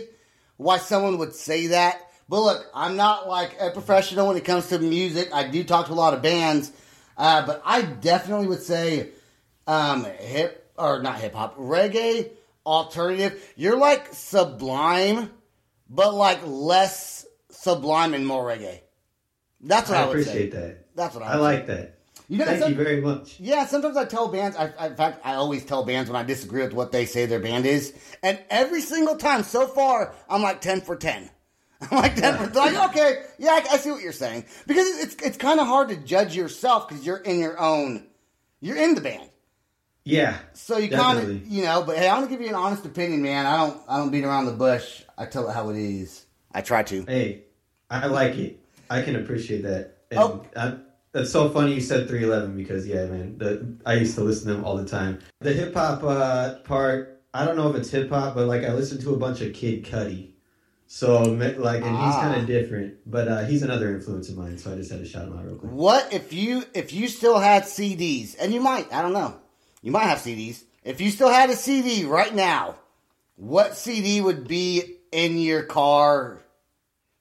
why 0.57 0.79
someone 0.79 1.19
would 1.19 1.35
say 1.35 1.67
that. 1.67 2.01
But 2.31 2.43
look, 2.43 2.65
I'm 2.73 2.95
not 2.95 3.27
like 3.27 3.57
a 3.59 3.71
professional 3.71 4.27
when 4.29 4.37
it 4.37 4.45
comes 4.45 4.67
to 4.69 4.79
music. 4.79 5.31
I 5.33 5.49
do 5.49 5.65
talk 5.65 5.87
to 5.87 5.91
a 5.91 5.93
lot 5.95 6.13
of 6.13 6.21
bands, 6.21 6.71
uh, 7.17 7.45
but 7.45 7.61
I 7.65 7.81
definitely 7.81 8.47
would 8.47 8.61
say 8.63 9.09
um, 9.67 10.05
hip 10.05 10.71
or 10.77 11.01
not 11.03 11.19
hip 11.19 11.33
hop, 11.35 11.57
reggae 11.57 12.29
alternative. 12.65 13.43
You're 13.57 13.75
like 13.75 14.13
Sublime, 14.13 15.29
but 15.89 16.13
like 16.13 16.39
less 16.45 17.25
Sublime 17.49 18.13
and 18.13 18.25
more 18.25 18.45
reggae. 18.45 18.79
That's 19.59 19.89
what 19.89 19.97
I, 19.97 20.03
I 20.03 20.05
would 20.07 20.11
appreciate 20.21 20.53
say. 20.53 20.57
that. 20.57 20.95
That's 20.95 21.13
what 21.13 21.25
I, 21.25 21.33
I 21.33 21.35
like 21.35 21.67
say. 21.67 21.75
that. 21.75 21.97
You 22.29 22.37
know, 22.37 22.45
Thank 22.45 22.61
some- 22.61 22.71
you 22.71 22.77
very 22.77 23.01
much. 23.01 23.41
Yeah, 23.41 23.65
sometimes 23.65 23.97
I 23.97 24.05
tell 24.05 24.29
bands. 24.29 24.55
I, 24.55 24.71
I- 24.79 24.87
in 24.87 24.95
fact, 24.95 25.19
I 25.25 25.33
always 25.33 25.65
tell 25.65 25.83
bands 25.83 26.09
when 26.09 26.15
I 26.17 26.23
disagree 26.23 26.63
with 26.63 26.71
what 26.71 26.93
they 26.93 27.05
say 27.05 27.25
their 27.25 27.41
band 27.41 27.65
is, 27.65 27.93
and 28.23 28.39
every 28.49 28.79
single 28.79 29.17
time 29.17 29.43
so 29.43 29.67
far, 29.67 30.13
I'm 30.29 30.41
like 30.41 30.61
ten 30.61 30.79
for 30.79 30.95
ten. 30.95 31.29
I'm 31.91 31.97
like 31.97 32.15
ten 32.15 32.37
for 32.37 32.53
like 32.53 32.89
okay, 32.89 33.23
yeah, 33.39 33.51
I, 33.51 33.73
I 33.73 33.77
see 33.77 33.91
what 33.91 34.01
you're 34.01 34.11
saying 34.11 34.45
because 34.67 34.87
it's 34.99 35.15
it's 35.15 35.37
kind 35.37 35.59
of 35.59 35.67
hard 35.67 35.89
to 35.89 35.95
judge 35.97 36.35
yourself 36.35 36.87
because 36.87 37.05
you're 37.05 37.17
in 37.17 37.39
your 37.39 37.59
own, 37.59 38.05
you're 38.59 38.77
in 38.77 38.93
the 38.95 39.01
band. 39.01 39.29
Yeah. 40.03 40.37
So 40.53 40.77
you 40.77 40.89
kind 40.89 41.19
of, 41.19 41.47
you 41.47 41.63
know, 41.63 41.83
but 41.83 41.97
hey, 41.97 42.09
I'm 42.09 42.17
gonna 42.21 42.27
give 42.27 42.41
you 42.41 42.49
an 42.49 42.55
honest 42.55 42.85
opinion, 42.85 43.21
man. 43.21 43.45
I 43.45 43.57
don't, 43.57 43.81
I 43.87 43.97
don't 43.97 44.11
beat 44.11 44.23
around 44.23 44.45
the 44.45 44.53
bush. 44.53 45.03
I 45.17 45.25
tell 45.25 45.47
it 45.49 45.53
how 45.53 45.69
it 45.69 45.77
is. 45.77 46.25
I 46.51 46.61
try 46.61 46.83
to. 46.83 47.03
Hey, 47.05 47.43
I 47.89 48.07
like 48.07 48.35
it. 48.35 48.59
I 48.89 49.01
can 49.03 49.15
appreciate 49.15 49.61
that. 49.63 49.97
And 50.09 50.19
Oh. 50.19 50.45
I, 50.55 50.77
that's 51.11 51.31
so 51.31 51.49
funny 51.49 51.73
you 51.73 51.81
said 51.81 52.07
311 52.07 52.55
because 52.57 52.87
yeah, 52.87 53.05
man, 53.05 53.37
the, 53.37 53.75
I 53.85 53.93
used 53.95 54.15
to 54.15 54.21
listen 54.21 54.47
to 54.47 54.53
them 54.55 54.65
all 54.65 54.75
the 54.77 54.85
time. 54.85 55.19
The 55.39 55.53
hip 55.53 55.73
hop 55.73 56.03
uh, 56.03 56.55
part, 56.59 57.21
I 57.33 57.45
don't 57.45 57.55
know 57.55 57.69
if 57.69 57.75
it's 57.75 57.89
hip 57.89 58.09
hop, 58.09 58.35
but 58.35 58.47
like 58.47 58.63
I 58.63 58.73
listened 58.73 59.01
to 59.01 59.13
a 59.13 59.17
bunch 59.17 59.41
of 59.41 59.53
Kid 59.53 59.85
Cudi. 59.85 60.30
So 60.93 61.21
like, 61.21 61.83
and 61.83 61.95
he's 61.95 62.15
Ah. 62.15 62.21
kind 62.21 62.41
of 62.41 62.47
different, 62.47 62.95
but 63.09 63.25
uh, 63.29 63.45
he's 63.45 63.63
another 63.63 63.95
influence 63.95 64.27
of 64.27 64.35
mine. 64.35 64.57
So 64.57 64.73
I 64.73 64.75
just 64.75 64.91
had 64.91 64.99
to 64.99 65.05
shout 65.05 65.25
him 65.25 65.37
out 65.37 65.45
real 65.45 65.55
quick. 65.55 65.71
What 65.71 66.11
if 66.11 66.33
you, 66.33 66.65
if 66.73 66.91
you 66.91 67.07
still 67.07 67.39
had 67.39 67.63
CDs, 67.63 68.35
and 68.37 68.53
you 68.53 68.59
might, 68.59 68.91
I 68.93 69.01
don't 69.01 69.13
know, 69.13 69.39
you 69.81 69.93
might 69.93 70.07
have 70.07 70.17
CDs. 70.17 70.63
If 70.83 70.99
you 70.99 71.09
still 71.09 71.29
had 71.29 71.49
a 71.49 71.55
CD 71.55 72.03
right 72.03 72.35
now, 72.35 72.75
what 73.37 73.77
CD 73.77 74.19
would 74.19 74.49
be 74.49 74.97
in 75.13 75.37
your 75.37 75.63
car? 75.63 76.41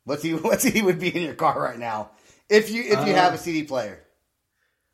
What 0.03 0.21
CD, 0.21 0.35
what 0.43 0.61
CD 0.61 0.83
would 0.83 0.99
be 0.99 1.15
in 1.15 1.23
your 1.23 1.35
car 1.35 1.63
right 1.63 1.79
now? 1.79 2.11
If 2.49 2.71
you, 2.73 2.83
if 2.83 3.07
you 3.07 3.13
Uh, 3.15 3.23
have 3.23 3.35
a 3.35 3.39
CD 3.39 3.63
player, 3.63 4.01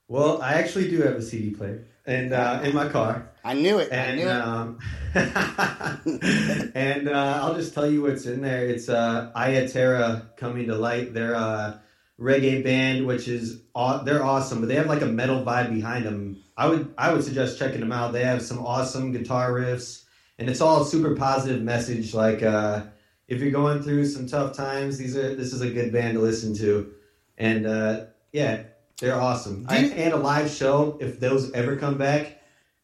Well, 0.06 0.42
I 0.42 0.54
actually 0.61 0.90
do 0.90 1.00
have 1.00 1.14
a 1.14 1.23
CD 1.23 1.49
player 1.50 1.87
and 2.06 2.32
uh, 2.32 2.60
in 2.62 2.75
my 2.75 2.88
car. 2.88 3.28
I 3.44 3.54
knew 3.54 3.78
it. 3.78 3.92
I 3.92 3.96
and 3.96 4.16
knew 4.18 4.28
it. 4.28 4.32
um, 4.32 4.78
and 6.75 7.08
uh, 7.08 7.40
I'll 7.42 7.54
just 7.54 7.75
tell 7.75 7.90
you 7.90 8.02
what's 8.02 8.26
in 8.26 8.40
there. 8.40 8.66
It's 8.66 8.88
uh, 8.88 9.30
Iya 9.36 9.68
Terra 9.68 10.30
coming 10.36 10.66
to 10.66 10.75
light. 10.75 11.14
They're 11.14 11.34
a 11.34 11.80
reggae 12.20 12.64
band, 12.64 13.06
which 13.06 13.28
is 13.28 13.62
aw- 13.75 14.02
they're 14.02 14.25
awesome, 14.25 14.60
but 14.60 14.68
they 14.68 14.75
have 14.76 14.86
like 14.86 15.02
a 15.02 15.06
metal 15.06 15.44
vibe 15.44 15.72
behind 15.72 16.04
them. 16.06 16.42
I 16.56 16.68
would 16.68 16.94
I 16.98 17.12
would 17.12 17.22
suggest 17.25 17.58
checking 17.58 17.80
them 17.80 17.92
out. 17.92 18.12
They 18.12 18.25
have 18.25 18.42
some 18.42 18.58
awesome 18.58 19.12
guitar 19.12 19.52
riffs, 19.52 20.04
and 20.38 20.48
it's 20.48 20.60
all 20.60 20.84
super 20.84 21.14
positive 21.14 21.62
message. 21.62 22.14
Like 22.14 22.42
uh, 22.42 22.82
if 23.28 23.40
you're 23.40 23.50
going 23.52 23.82
through 23.82 24.06
some 24.06 24.26
tough 24.26 24.56
times, 24.56 24.98
these 24.98 25.16
are 25.16 25.34
this 25.34 25.52
is 25.52 25.60
a 25.60 25.70
good 25.70 25.92
band 25.92 26.14
to 26.14 26.20
listen 26.20 26.54
to, 26.56 26.92
and 27.38 27.66
uh, 27.66 28.06
yeah, 28.32 28.64
they're 29.00 29.21
awesome. 29.21 29.67
I, 29.69 29.79
and 29.79 30.12
a 30.12 30.17
live 30.17 30.50
show, 30.50 30.97
if 31.00 31.21
those 31.21 31.53
ever 31.53 31.76
come 31.76 31.99
back. 31.99 32.33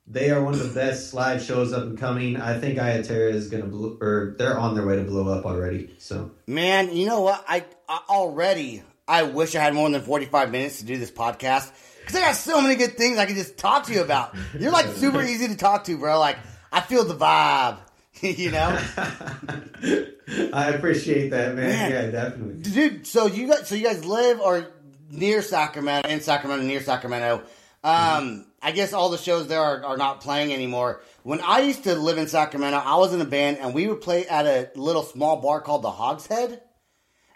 They 0.04 0.30
are 0.30 0.42
one 0.42 0.52
of 0.52 0.58
the 0.58 0.74
best 0.74 1.14
live 1.14 1.40
shows 1.40 1.72
up 1.72 1.84
and 1.84 1.96
coming. 1.96 2.36
I 2.36 2.58
think 2.58 2.76
Iya 2.76 3.04
Terra 3.04 3.30
is 3.30 3.48
gonna 3.48 3.66
blow, 3.66 3.96
or 4.00 4.34
they're 4.36 4.58
on 4.58 4.74
their 4.74 4.84
way 4.84 4.96
to 4.96 5.04
blow 5.04 5.32
up 5.32 5.46
already. 5.46 5.94
So 5.98 6.32
Man, 6.48 6.94
you 6.94 7.06
know 7.06 7.20
what? 7.20 7.42
I, 7.48 7.64
I 7.88 8.00
already 8.10 8.82
I 9.06 9.22
wish 9.22 9.54
I 9.54 9.60
had 9.62 9.74
more 9.74 9.88
than 9.88 10.02
forty 10.02 10.26
five 10.26 10.50
minutes 10.50 10.80
to 10.80 10.84
do 10.84 10.98
this 10.98 11.10
podcast 11.12 11.70
because 12.00 12.16
I 12.16 12.20
got 12.20 12.34
so 12.34 12.60
many 12.60 12.74
good 12.74 12.96
things 12.96 13.16
I 13.16 13.26
can 13.26 13.36
just 13.36 13.56
talk 13.56 13.86
to 13.86 13.92
you 13.94 14.02
about. 14.02 14.34
You're 14.58 14.72
like 14.72 14.86
super 14.86 15.22
easy 15.22 15.46
to 15.46 15.56
talk 15.56 15.84
to, 15.84 15.96
bro. 15.96 16.18
Like 16.18 16.36
I 16.72 16.80
feel 16.80 17.04
the 17.04 17.14
vibe, 17.14 17.78
you 18.20 18.50
know, 18.50 18.76
I 20.52 20.70
appreciate 20.70 21.30
that, 21.30 21.54
man. 21.54 21.68
Man. 21.68 21.90
Yeah, 21.92 22.10
definitely. 22.10 22.54
dude. 22.62 23.06
So 23.06 23.26
you 23.26 23.46
guys, 23.46 23.68
so 23.68 23.76
you 23.76 23.84
guys 23.84 24.04
live 24.04 24.40
or 24.40 24.66
near 25.12 25.42
Sacramento, 25.42 26.08
in 26.08 26.20
Sacramento, 26.20 26.64
near 26.64 26.80
Sacramento. 26.82 27.42
Um, 27.84 28.46
I 28.62 28.70
guess 28.72 28.92
all 28.92 29.10
the 29.10 29.18
shows 29.18 29.46
there 29.48 29.60
are, 29.60 29.84
are 29.84 29.96
not 29.96 30.20
playing 30.20 30.52
anymore. 30.52 31.02
When 31.22 31.40
I 31.40 31.60
used 31.60 31.84
to 31.84 31.94
live 31.94 32.16
in 32.18 32.26
Sacramento, 32.28 32.78
I 32.78 32.96
was 32.96 33.12
in 33.12 33.20
a 33.20 33.24
band 33.24 33.58
and 33.60 33.74
we 33.74 33.86
would 33.88 34.00
play 34.00 34.26
at 34.26 34.46
a 34.46 34.70
little 34.74 35.02
small 35.02 35.36
bar 35.40 35.60
called 35.60 35.82
the 35.82 35.90
Hogshead. 35.90 36.62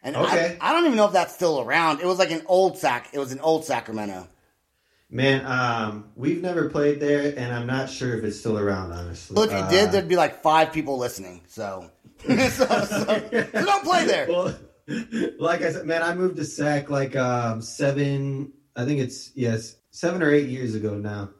And 0.03 0.17
Okay. 0.17 0.57
I, 0.61 0.71
I 0.71 0.73
don't 0.73 0.85
even 0.87 0.97
know 0.97 1.07
if 1.07 1.13
that's 1.13 1.35
still 1.35 1.61
around. 1.61 2.01
It 2.01 2.07
was 2.07 2.19
like 2.19 2.31
an 2.31 2.43
old 2.47 2.79
sac. 2.79 3.09
It 3.13 3.19
was 3.19 3.33
an 3.33 3.41
old 3.41 3.65
Sacramento. 3.65 4.29
Man, 5.11 5.45
um, 5.47 6.11
we've 6.17 6.43
never 6.43 6.69
played 6.69 6.99
there, 7.01 7.33
and 7.37 7.53
I'm 7.53 7.67
not 7.67 7.89
sure 7.91 8.17
if 8.19 8.25
it's 8.25 8.39
still 8.39 8.59
around. 8.59 8.93
Honestly, 8.93 9.35
Well, 9.35 9.45
if 9.45 9.53
you 9.53 9.59
Uh, 9.59 9.71
did, 9.71 9.93
there'd 9.93 10.09
be 10.09 10.17
like 10.17 10.43
five 10.43 10.73
people 10.73 10.99
listening. 10.99 11.43
So, 11.49 11.91
so, 12.27 12.29
so, 12.49 12.67
so 12.87 13.65
don't 13.65 13.85
play 13.85 14.05
there. 14.07 14.27
Well, 14.31 14.55
like 15.39 15.63
I 15.63 15.73
said, 15.73 15.87
man, 15.87 16.03
I 16.03 16.15
moved 16.15 16.37
to 16.37 16.45
Sac 16.45 16.91
like 16.91 17.17
um, 17.17 17.61
seven. 17.63 18.53
I 18.75 18.85
think 18.85 19.01
it's 19.01 19.33
yes, 19.35 19.77
seven 19.91 20.23
or 20.23 20.31
eight 20.33 20.49
years 20.49 20.75
ago 20.75 20.97
now. 20.97 21.31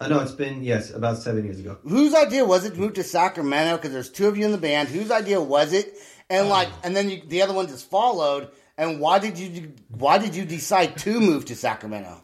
I 0.00 0.08
know 0.08 0.20
it's 0.20 0.32
been 0.32 0.62
yes, 0.62 0.90
about 0.90 1.18
seven 1.18 1.44
years 1.44 1.58
ago. 1.58 1.78
Whose 1.82 2.14
idea 2.14 2.44
was 2.44 2.64
it 2.66 2.74
to 2.74 2.80
move 2.80 2.94
to 2.94 3.02
Sacramento? 3.04 3.76
Because 3.76 3.92
there's 3.92 4.10
two 4.10 4.26
of 4.28 4.36
you 4.36 4.44
in 4.44 4.52
the 4.52 4.58
band. 4.58 4.88
Whose 4.90 5.10
idea 5.10 5.40
was 5.40 5.72
it? 5.72 5.94
And 6.28 6.48
like, 6.48 6.68
and 6.84 6.94
then 6.94 7.08
you, 7.08 7.22
the 7.26 7.42
other 7.42 7.54
one 7.54 7.66
just 7.66 7.88
followed. 7.88 8.50
And 8.78 9.00
why 9.00 9.18
did 9.18 9.38
you? 9.38 9.72
Why 9.88 10.18
did 10.18 10.34
you 10.34 10.44
decide 10.44 10.98
to 10.98 11.18
move 11.20 11.46
to 11.46 11.56
Sacramento? 11.56 12.20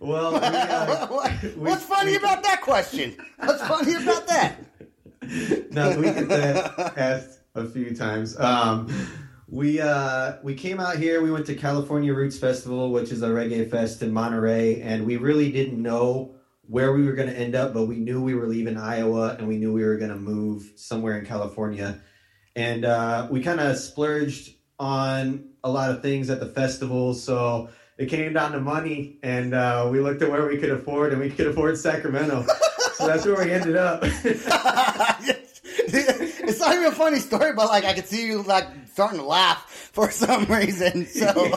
Well, 0.00 0.32
we, 0.32 0.38
uh, 0.38 1.06
What- 1.08 1.42
we- 1.42 1.48
What's 1.50 1.84
funny 1.84 2.12
we- 2.12 2.16
about 2.18 2.42
that 2.44 2.60
question? 2.62 3.16
What's 3.38 3.62
funny 3.66 3.94
about 3.94 4.26
that? 4.28 4.58
no, 5.72 5.96
we 5.96 6.02
get 6.04 6.28
that 6.28 6.78
asked 6.98 7.40
a 7.54 7.66
few 7.66 7.94
times. 7.96 8.38
Um, 8.38 8.88
we 9.50 9.80
uh, 9.80 10.34
we 10.42 10.54
came 10.54 10.78
out 10.78 10.96
here. 10.96 11.22
We 11.22 11.30
went 11.32 11.46
to 11.46 11.54
California 11.56 12.14
Roots 12.14 12.38
Festival, 12.38 12.92
which 12.92 13.10
is 13.10 13.22
a 13.22 13.28
reggae 13.28 13.68
fest 13.68 14.00
in 14.00 14.12
Monterey, 14.12 14.80
and 14.80 15.04
we 15.04 15.16
really 15.16 15.50
didn't 15.50 15.82
know 15.82 16.36
where 16.68 16.92
we 16.92 17.04
were 17.04 17.14
going 17.14 17.28
to 17.28 17.36
end 17.36 17.56
up, 17.56 17.74
but 17.74 17.86
we 17.86 17.96
knew 17.96 18.22
we 18.22 18.36
were 18.36 18.46
leaving 18.46 18.76
Iowa, 18.76 19.34
and 19.36 19.48
we 19.48 19.58
knew 19.58 19.72
we 19.72 19.84
were 19.84 19.96
going 19.96 20.10
to 20.10 20.16
move 20.16 20.70
somewhere 20.76 21.18
in 21.18 21.26
California, 21.26 22.00
and 22.54 22.84
uh, 22.84 23.26
we 23.28 23.42
kind 23.42 23.58
of 23.58 23.76
splurged 23.76 24.54
on 24.78 25.48
a 25.64 25.70
lot 25.70 25.90
of 25.90 26.00
things 26.00 26.30
at 26.30 26.40
the 26.40 26.46
festival, 26.46 27.14
so. 27.14 27.68
It 27.98 28.08
came 28.08 28.32
down 28.32 28.52
to 28.52 28.60
money, 28.60 29.18
and 29.22 29.52
uh, 29.52 29.86
we 29.92 30.00
looked 30.00 30.22
at 30.22 30.30
where 30.30 30.46
we 30.46 30.56
could 30.56 30.70
afford, 30.70 31.12
and 31.12 31.20
we 31.20 31.28
could 31.28 31.48
afford 31.48 31.76
Sacramento. 31.76 32.46
so 32.94 33.06
that's 33.06 33.26
where 33.26 33.44
we 33.44 33.52
ended 33.52 33.76
up. 33.76 34.02
it's 35.92 36.60
not 36.60 36.74
even 36.74 36.86
a 36.86 36.92
funny 36.92 37.18
story, 37.18 37.52
but 37.52 37.66
like 37.66 37.84
I 37.84 37.92
could 37.92 38.06
see 38.06 38.26
you 38.26 38.42
like 38.42 38.66
starting 39.00 39.18
to 39.20 39.24
laugh 39.24 39.64
for 39.92 40.10
some 40.10 40.44
reason. 40.44 41.06
So, 41.06 41.56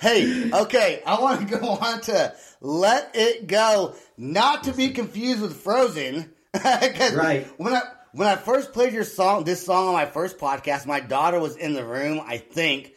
hey, 0.00 0.50
okay, 0.52 1.02
I 1.06 1.20
want 1.20 1.46
to 1.46 1.58
go 1.58 1.68
on 1.68 2.00
to 2.02 2.34
"Let 2.62 3.10
It 3.14 3.46
Go," 3.46 3.94
not 4.16 4.64
to 4.64 4.72
be 4.72 4.90
confused 4.90 5.42
with 5.42 5.56
Frozen. 5.56 6.32
Right. 6.64 7.46
when 7.58 7.74
I 7.74 7.82
when 8.12 8.26
I 8.26 8.36
first 8.36 8.72
played 8.72 8.94
your 8.94 9.04
song, 9.04 9.44
this 9.44 9.62
song 9.66 9.88
on 9.88 9.92
my 9.92 10.06
first 10.06 10.38
podcast, 10.38 10.86
my 10.86 11.00
daughter 11.00 11.38
was 11.38 11.54
in 11.54 11.74
the 11.74 11.84
room. 11.84 12.22
I 12.26 12.38
think 12.38 12.94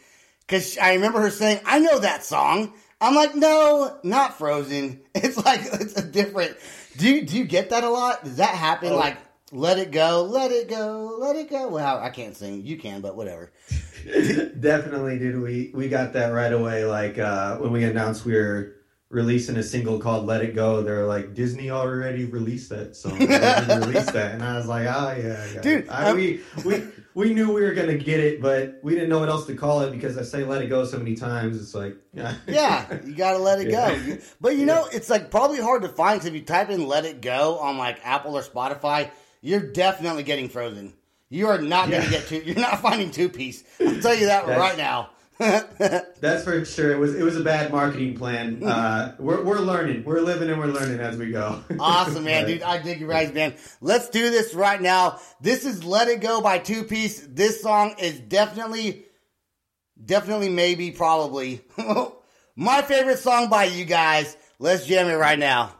because 0.47 0.77
I 0.77 0.93
remember 0.93 1.19
her 1.19 1.29
saying, 1.29 1.59
"I 1.65 1.79
know 1.79 1.99
that 1.99 2.23
song." 2.23 2.73
I'm 3.01 3.15
like, 3.15 3.33
no, 3.35 3.97
not 4.03 4.37
Frozen. 4.37 5.01
It's 5.15 5.37
like 5.37 5.61
it's 5.63 5.97
a 5.97 6.05
different. 6.05 6.55
Do 6.95 7.09
you 7.09 7.25
do 7.25 7.37
you 7.37 7.43
get 7.43 7.71
that 7.71 7.83
a 7.83 7.89
lot? 7.89 8.23
Does 8.23 8.37
that 8.37 8.55
happen? 8.55 8.93
Oh. 8.93 8.95
Like, 8.95 9.17
let 9.51 9.79
it 9.79 9.91
go, 9.91 10.23
let 10.23 10.51
it 10.51 10.69
go, 10.69 11.17
let 11.19 11.35
it 11.35 11.49
go. 11.49 11.67
Well, 11.69 11.99
I 11.99 12.09
can't 12.09 12.35
sing. 12.35 12.65
You 12.65 12.77
can, 12.77 13.01
but 13.01 13.15
whatever. 13.15 13.51
Definitely, 14.59 15.19
dude. 15.19 15.41
We 15.41 15.71
we 15.73 15.87
got 15.89 16.13
that 16.13 16.29
right 16.29 16.53
away. 16.53 16.85
Like 16.85 17.17
uh, 17.17 17.57
when 17.57 17.71
we 17.71 17.83
announced 17.83 18.25
we 18.25 18.33
were 18.35 18.75
releasing 19.09 19.57
a 19.57 19.63
single 19.63 19.99
called 19.99 20.25
"Let 20.25 20.41
It 20.43 20.55
Go," 20.55 20.81
they're 20.83 21.05
like, 21.05 21.33
"Disney 21.33 21.69
already 21.69 22.25
released 22.25 22.69
that 22.69 22.95
song. 22.95 23.19
Released 23.19 24.13
that," 24.13 24.33
and 24.35 24.43
I 24.43 24.55
was 24.57 24.67
like, 24.67 24.85
"Oh 24.87 25.15
yeah, 25.19 25.45
I 25.57 25.61
Dude. 25.61 25.89
I, 25.89 26.13
we 26.13 26.41
we 26.63 26.83
we 27.15 27.33
knew 27.33 27.51
we 27.53 27.61
were 27.61 27.73
gonna 27.73 27.97
get 27.97 28.19
it, 28.19 28.41
but 28.41 28.79
we 28.83 28.93
didn't 28.93 29.09
know 29.09 29.19
what 29.19 29.29
else 29.29 29.45
to 29.47 29.55
call 29.55 29.81
it 29.81 29.91
because 29.91 30.17
I 30.17 30.23
say 30.23 30.43
"Let 30.43 30.61
It 30.61 30.67
Go" 30.69 30.85
so 30.85 30.97
many 30.97 31.15
times. 31.15 31.61
It's 31.61 31.73
like, 31.75 31.97
yeah, 32.13 32.35
Yeah, 32.47 32.85
you 33.03 33.13
gotta 33.15 33.39
let 33.39 33.59
it 33.59 33.69
Yeah. 33.71 33.97
go. 33.97 34.17
But 34.39 34.55
you 34.57 34.65
know, 34.65 34.87
it's 34.91 35.09
like 35.09 35.31
probably 35.31 35.59
hard 35.59 35.81
to 35.83 35.89
find. 35.89 36.19
'cause 36.19 36.27
if 36.27 36.33
you 36.33 36.41
type 36.41 36.69
in 36.69 36.87
"Let 36.87 37.05
It 37.05 37.21
Go" 37.21 37.57
on 37.59 37.77
like 37.77 37.99
Apple 38.03 38.37
or 38.37 38.41
Spotify, 38.41 39.09
you're 39.41 39.61
definitely 39.61 40.23
getting 40.23 40.49
Frozen. 40.49 40.93
You 41.29 41.47
are 41.47 41.61
not 41.61 41.89
gonna 41.89 42.09
get 42.09 42.27
two. 42.27 42.41
You're 42.43 42.55
not 42.55 42.81
finding 42.81 43.11
two 43.11 43.29
peace. 43.29 43.63
I'll 43.79 44.01
tell 44.01 44.15
you 44.15 44.27
that 44.27 44.47
right 44.47 44.77
now. 44.77 45.11
That's 45.39 46.43
for 46.43 46.65
sure. 46.65 46.91
It 46.91 46.97
was 46.97 47.15
it 47.15 47.23
was 47.23 47.37
a 47.37 47.43
bad 47.43 47.71
marketing 47.71 48.17
plan. 48.17 48.61
Uh, 48.69 49.15
we're 49.19 49.43
we're 49.43 49.59
learning. 49.59 50.03
We're 50.03 50.21
living 50.21 50.49
and 50.49 50.59
we're 50.59 50.67
learning 50.67 50.99
as 50.99 51.17
we 51.17 51.31
go. 51.31 51.63
Awesome, 51.79 52.25
man, 52.25 52.45
dude. 52.45 52.61
I 52.61 52.81
dig 52.81 52.99
your 52.99 53.09
guys, 53.09 53.33
man. 53.33 53.55
Let's 53.79 54.09
do 54.09 54.29
this 54.29 54.53
right 54.53 54.81
now. 54.81 55.19
This 55.39 55.65
is 55.65 55.83
Let 55.83 56.07
It 56.07 56.21
Go 56.21 56.41
by 56.41 56.59
Two 56.59 56.83
Peace. 56.83 57.25
This 57.27 57.61
song 57.61 57.95
is 57.99 58.19
definitely, 58.19 59.05
definitely, 60.03 60.49
maybe, 60.49 60.91
probably 60.91 61.61
my 62.55 62.81
favorite 62.81 63.19
song 63.19 63.49
by 63.49 63.65
you 63.65 63.85
guys. 63.85 64.35
Let's 64.59 64.85
jam 64.85 65.07
it 65.07 65.15
right 65.15 65.39
now. 65.39 65.73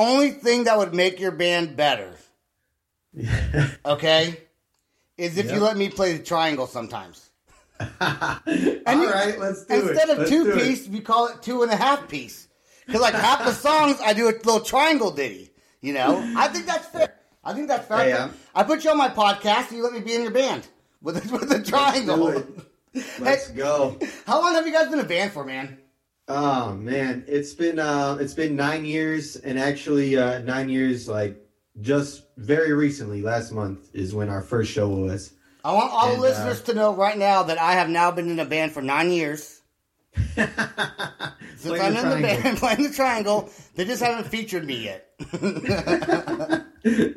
Only 0.00 0.30
thing 0.30 0.64
that 0.64 0.76
would 0.78 0.94
make 0.94 1.20
your 1.20 1.30
band 1.32 1.76
better, 1.76 2.16
okay, 3.84 4.40
is 5.16 5.36
if 5.38 5.50
you 5.50 5.60
let 5.60 5.76
me 5.76 5.88
play 5.88 6.16
the 6.16 6.22
triangle 6.24 6.66
sometimes. 6.66 7.30
All 8.00 8.40
you- 8.46 8.82
right, 8.86 9.38
let's 9.38 9.64
do 9.64 9.74
it. 9.74 9.90
Instead 9.90 10.10
of 10.10 10.18
Let's 10.18 10.30
two 10.30 10.44
do 10.44 10.52
it. 10.52 10.58
piece, 10.62 10.88
we 10.88 11.00
call 11.00 11.28
it 11.28 11.42
two 11.42 11.62
and 11.62 11.72
a 11.72 11.76
half 11.76 12.08
piece. 12.08 12.48
Because 12.86 13.00
like 13.00 13.14
half 13.14 13.44
the 13.44 13.52
songs, 13.52 13.98
I 14.04 14.12
do 14.12 14.24
a 14.26 14.32
little 14.32 14.60
triangle 14.60 15.10
ditty. 15.10 15.50
You 15.80 15.94
know, 15.94 16.22
I 16.36 16.48
think 16.48 16.66
that's 16.66 16.86
fair. 16.88 17.14
I 17.42 17.54
think 17.54 17.68
that's 17.68 17.86
fair. 17.88 17.98
Hey, 18.04 18.12
um, 18.12 18.34
I 18.54 18.64
put 18.64 18.84
you 18.84 18.90
on 18.90 18.98
my 18.98 19.08
podcast, 19.08 19.68
and 19.68 19.78
you 19.78 19.82
let 19.82 19.92
me 19.94 20.00
be 20.00 20.14
in 20.14 20.22
your 20.22 20.30
band 20.30 20.66
with 21.00 21.30
with 21.32 21.48
the 21.48 21.62
triangle. 21.62 22.40
do 22.40 22.64
Let's 23.18 23.48
go. 23.50 23.98
How 24.26 24.42
long 24.42 24.52
have 24.54 24.66
you 24.66 24.72
guys 24.72 24.88
been 24.88 24.98
a 24.98 25.04
band 25.04 25.32
for, 25.32 25.44
man? 25.44 25.78
Oh 26.32 26.74
man, 26.74 27.24
it's 27.26 27.52
been 27.54 27.80
uh, 27.80 28.16
it's 28.20 28.34
been 28.34 28.54
nine 28.54 28.84
years, 28.84 29.34
and 29.34 29.58
actually 29.58 30.16
uh, 30.16 30.38
nine 30.38 30.68
years 30.68 31.08
like 31.08 31.36
just 31.80 32.22
very 32.36 32.72
recently. 32.72 33.20
Last 33.20 33.50
month 33.50 33.90
is 33.92 34.14
when 34.14 34.28
our 34.28 34.40
first 34.40 34.70
show 34.70 34.88
was. 34.88 35.32
I 35.64 35.72
want 35.72 35.90
all 35.92 36.06
the 36.06 36.12
And, 36.12 36.20
uh, 36.20 36.22
listeners 36.22 36.62
to 36.62 36.74
know 36.74 36.94
right 36.94 37.18
now 37.18 37.42
that 37.42 37.58
I 37.60 37.72
have 37.72 37.88
now 37.88 38.12
been 38.12 38.30
in 38.30 38.38
a 38.38 38.44
band 38.44 38.70
for 38.70 38.80
nine 38.80 39.10
years. 39.10 39.60
Since 40.36 40.48
I'm 41.66 41.66
the 41.66 41.86
in 41.88 41.94
the 41.94 42.00
triangle. 42.00 42.20
band 42.42 42.58
playing 42.62 42.82
the 42.84 42.92
triangle, 42.94 43.50
they 43.74 43.84
just 43.84 44.00
haven't 44.00 44.28
featured 44.28 44.64
me 44.64 44.84
yet. 44.84 45.08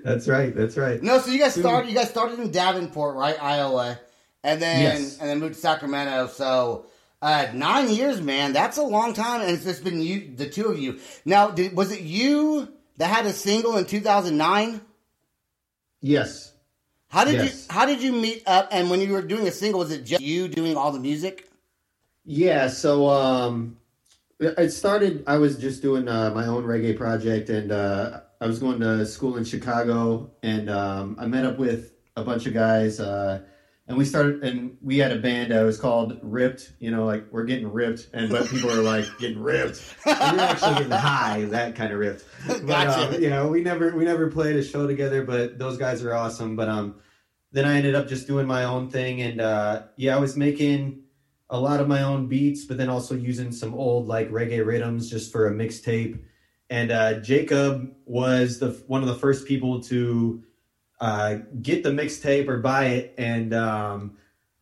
That's 0.04 0.28
right. 0.28 0.56
That's 0.56 0.76
right. 0.76 1.02
No, 1.04 1.20
so 1.20 1.30
you 1.32 1.38
guys 1.40 1.54
started. 1.54 1.88
You 1.90 1.96
guys 1.96 2.10
started 2.10 2.40
in 2.40 2.52
Davenport, 2.52 3.16
right, 3.16 3.42
Iowa, 3.42 4.00
and 4.44 4.60
then 4.60 4.82
Yes. 4.82 5.20
and 5.20 5.30
then 5.30 5.40
moved 5.40 5.54
to 5.54 5.60
Sacramento. 5.60 6.28
So 6.28 6.88
uh, 7.24 7.48
nine 7.54 7.90
years, 7.90 8.22
man, 8.22 8.52
that's 8.52 8.78
a 8.78 8.84
long 8.84 9.14
time, 9.14 9.42
and 9.42 9.50
it's 9.52 9.64
just 9.64 9.84
been 9.84 10.02
you, 10.02 10.36
the 10.36 10.50
two 10.50 10.68
of 10.68 10.78
you. 10.78 11.00
Now, 11.24 11.50
did, 11.50 11.76
was 11.76 11.92
it 11.92 12.02
you 12.02 12.68
that 12.98 13.08
had 13.08 13.26
a 13.26 13.32
single 13.32 13.78
in 13.78 13.86
2009? 13.86 14.82
Yes. 16.02 16.52
How 17.08 17.24
did 17.24 17.36
Yes. 17.36 17.68
you 17.68 17.74
How 17.74 17.86
did 17.86 18.02
you 18.04 18.12
meet 18.12 18.44
up? 18.46 18.68
And 18.72 18.90
when 18.90 19.00
you 19.00 19.14
were 19.14 19.22
doing 19.22 19.48
a 19.48 19.52
single, 19.52 19.80
was 19.80 19.92
it 19.92 20.04
just 20.04 20.22
you 20.22 20.48
doing 20.50 20.76
all 20.76 20.92
the 20.92 21.00
music? 21.00 21.48
Yeah, 22.26 22.68
so 22.68 23.08
um 23.10 23.78
it 24.40 24.72
started 24.72 25.24
I 25.28 25.38
was 25.38 25.58
just 25.58 25.82
doing 25.82 26.08
uh, 26.10 26.32
my 26.32 26.48
own 26.48 26.64
reggae 26.66 26.98
project 26.98 27.50
and 27.50 27.72
uh 27.72 28.22
I 28.42 28.48
was 28.48 28.60
going 28.60 28.80
to 28.82 29.06
school 29.06 29.38
in 29.38 29.46
Chicago 29.46 30.32
and 30.42 30.70
um 30.70 31.16
I 31.20 31.28
met 31.28 31.46
up 31.46 31.58
with 31.58 31.94
a 32.18 32.24
bunch 32.24 32.48
of 32.48 32.54
guys 32.54 33.00
uh 33.00 33.42
and 33.88 33.98
we 33.98 34.06
started 34.06 34.44
and 34.44 34.78
we 34.82 34.98
had 34.98 35.12
a 35.12 35.18
band 35.18 35.52
that 35.52 35.62
was 35.64 35.78
called 35.78 36.18
Ripped, 36.22 36.74
you 36.80 36.90
know, 36.90 37.06
like 37.06 37.26
we're 37.32 37.44
getting 37.44 37.72
ripped 37.72 38.10
and 38.14 38.30
but 38.30 38.48
people 38.48 38.72
are 38.72 38.82
like 38.82 39.06
getting 39.20 39.42
ripped. 39.42 39.82
And 40.06 40.32
we 40.32 40.38
were 40.38 40.44
actually 40.44 40.74
getting 40.76 40.92
high, 40.92 41.46
that 41.46 41.76
kind 41.76 41.92
of 41.92 42.00
ripped. 42.00 42.26
But 42.48 42.66
Gotcha. 42.66 43.16
um, 43.16 43.22
you 43.22 43.30
know, 43.30 43.48
we 43.48 43.62
never 43.62 43.96
we 43.96 44.06
never 44.06 44.32
played 44.32 44.56
a 44.56 44.64
show 44.64 44.88
together, 44.88 45.26
but 45.26 45.58
those 45.60 45.78
guys 45.78 46.04
are 46.04 46.14
awesome. 46.14 46.56
But 46.56 46.70
um 46.70 46.96
then 47.52 47.66
I 47.66 47.76
ended 47.76 47.94
up 47.94 48.08
just 48.08 48.26
doing 48.26 48.48
my 48.48 48.64
own 48.64 48.90
thing 48.90 49.22
and 49.22 49.42
uh 49.42 49.84
yeah, 49.98 50.16
I 50.16 50.20
was 50.20 50.38
making 50.38 51.04
a 51.50 51.60
lot 51.60 51.80
of 51.80 51.88
my 51.88 52.02
own 52.02 52.28
beats, 52.28 52.66
but 52.66 52.78
then 52.78 52.90
also 52.90 53.16
using 53.16 53.52
some 53.52 53.74
old 53.74 54.08
like 54.08 54.30
reggae 54.32 54.66
rhythms 54.66 55.10
just 55.10 55.32
for 55.32 55.48
a 55.48 55.52
mixtape. 55.54 56.20
And 56.70 56.92
uh, 56.92 57.20
Jacob 57.20 57.94
was 58.06 58.60
the 58.60 58.82
one 58.88 59.04
of 59.04 59.08
the 59.08 59.16
first 59.16 59.46
people 59.46 59.82
to 59.84 60.44
uh, 61.04 61.40
get 61.62 61.84
the 61.84 61.90
mixtape 61.90 62.48
or 62.48 62.60
buy 62.60 62.86
it, 62.86 63.14
and 63.18 63.54
um, 63.54 64.16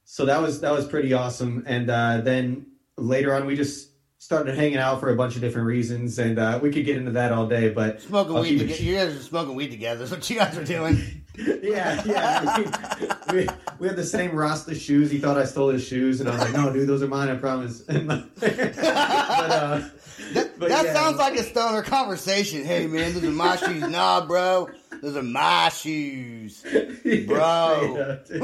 so 0.06 0.26
that 0.26 0.42
was 0.42 0.62
that 0.62 0.72
was 0.72 0.88
pretty 0.88 1.14
awesome. 1.14 1.64
And 1.68 1.88
uh, 1.88 2.22
then 2.22 2.66
later 2.98 3.36
on, 3.36 3.46
we 3.46 3.56
just 3.56 3.90
started 4.18 4.56
hanging 4.56 4.80
out 4.80 5.00
for 5.00 5.12
a 5.12 5.16
bunch 5.16 5.36
of 5.36 5.42
different 5.42 5.68
reasons, 5.68 6.18
and 6.18 6.40
uh, 6.40 6.60
we 6.60 6.72
could 6.72 6.84
get 6.84 6.98
into 6.98 7.12
that 7.12 7.32
all 7.32 7.46
day. 7.46 7.70
But 7.70 8.02
Smoking 8.02 8.36
I'll 8.36 8.42
weed. 8.42 8.60
You 8.60 8.96
guys 8.96 9.16
are 9.16 9.20
smoking 9.22 9.54
weed 9.54 9.70
together. 9.70 10.00
That's 10.00 10.10
what 10.10 10.28
you 10.32 10.38
guys 10.38 10.58
are 10.58 10.66
doing. 10.66 10.98
yeah, 11.62 12.02
yeah. 12.06 12.44
I 12.48 12.60
mean, 12.60 13.46
we, 13.46 13.48
we 13.78 13.88
had 13.88 13.96
the 13.96 14.04
same 14.04 14.36
Rasta 14.36 14.74
shoes. 14.74 15.12
He 15.12 15.20
thought 15.20 15.38
I 15.38 15.46
stole 15.46 15.70
his 15.70 15.86
shoes, 15.86 16.22
and 16.22 16.28
I 16.28 16.32
was 16.32 16.42
like, 16.42 16.54
"No, 16.54 16.74
dude, 16.74 16.90
those 16.90 17.04
are 17.04 17.08
mine. 17.08 17.30
I 17.30 17.36
promise." 17.36 17.82
but, 17.88 18.28
uh, 18.42 19.82
That, 20.34 20.51
but 20.62 20.70
that 20.70 20.86
yeah. 20.86 20.94
sounds 20.94 21.18
like 21.18 21.36
a 21.40 21.44
stoner 21.44 21.82
conversation. 21.82 22.64
Hey 22.64 22.86
man, 22.86 23.16
those 23.16 23.24
are 23.24 23.32
my 23.32 23.56
shoes. 23.56 23.82
Nah, 23.92 24.26
bro, 24.28 24.70
those 25.02 25.18
are 25.18 25.24
my 25.24 25.70
shoes. 25.70 26.62
Bro. 27.26 28.22
Straight 28.24 28.42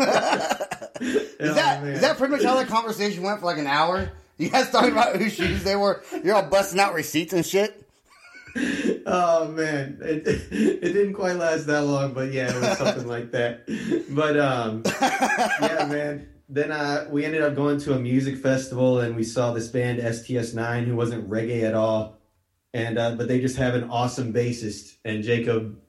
Is 0.99 1.55
that 1.55 1.83
Oh, 1.83 1.85
is 1.85 2.01
that 2.01 2.17
pretty 2.17 2.31
much 2.31 2.43
how 2.43 2.55
that 2.55 2.67
conversation 2.67 3.21
went 3.21 3.39
for 3.39 3.45
like 3.45 3.59
an 3.59 3.67
hour? 3.67 4.11
You 4.39 4.49
guys 4.49 4.71
talking 4.71 4.93
about 4.93 5.15
whose 5.15 5.33
shoes 5.33 5.63
they 5.63 5.75
were? 5.75 6.01
You're 6.23 6.35
all 6.35 6.49
busting 6.49 6.79
out 6.79 6.95
receipts 6.95 7.33
and 7.33 7.45
shit. 7.45 7.83
Oh 9.05 9.49
man, 9.49 9.99
it, 10.01 10.27
it 10.27 10.81
didn't 10.81 11.13
quite 11.13 11.35
last 11.35 11.67
that 11.67 11.83
long, 11.83 12.13
but 12.13 12.33
yeah, 12.33 12.49
it 12.49 12.59
was 12.59 12.77
something 12.79 13.07
like 13.07 13.31
that. 13.31 13.67
But 14.09 14.39
um, 14.39 14.81
yeah, 15.61 15.87
man. 15.87 16.27
Then 16.49 16.71
uh, 16.71 17.07
we 17.09 17.25
ended 17.25 17.41
up 17.41 17.55
going 17.55 17.79
to 17.81 17.93
a 17.93 17.99
music 17.99 18.37
festival, 18.37 18.99
and 18.99 19.15
we 19.15 19.23
saw 19.23 19.51
this 19.53 19.67
band 19.67 19.99
STS9, 19.99 20.85
who 20.85 20.95
wasn't 20.95 21.29
reggae 21.29 21.63
at 21.63 21.73
all, 21.73 22.17
and 22.73 22.97
uh, 22.97 23.15
but 23.15 23.27
they 23.27 23.41
just 23.41 23.57
have 23.57 23.75
an 23.75 23.89
awesome 23.89 24.33
bassist. 24.33 24.95
And 25.03 25.23
Jacob 25.23 25.79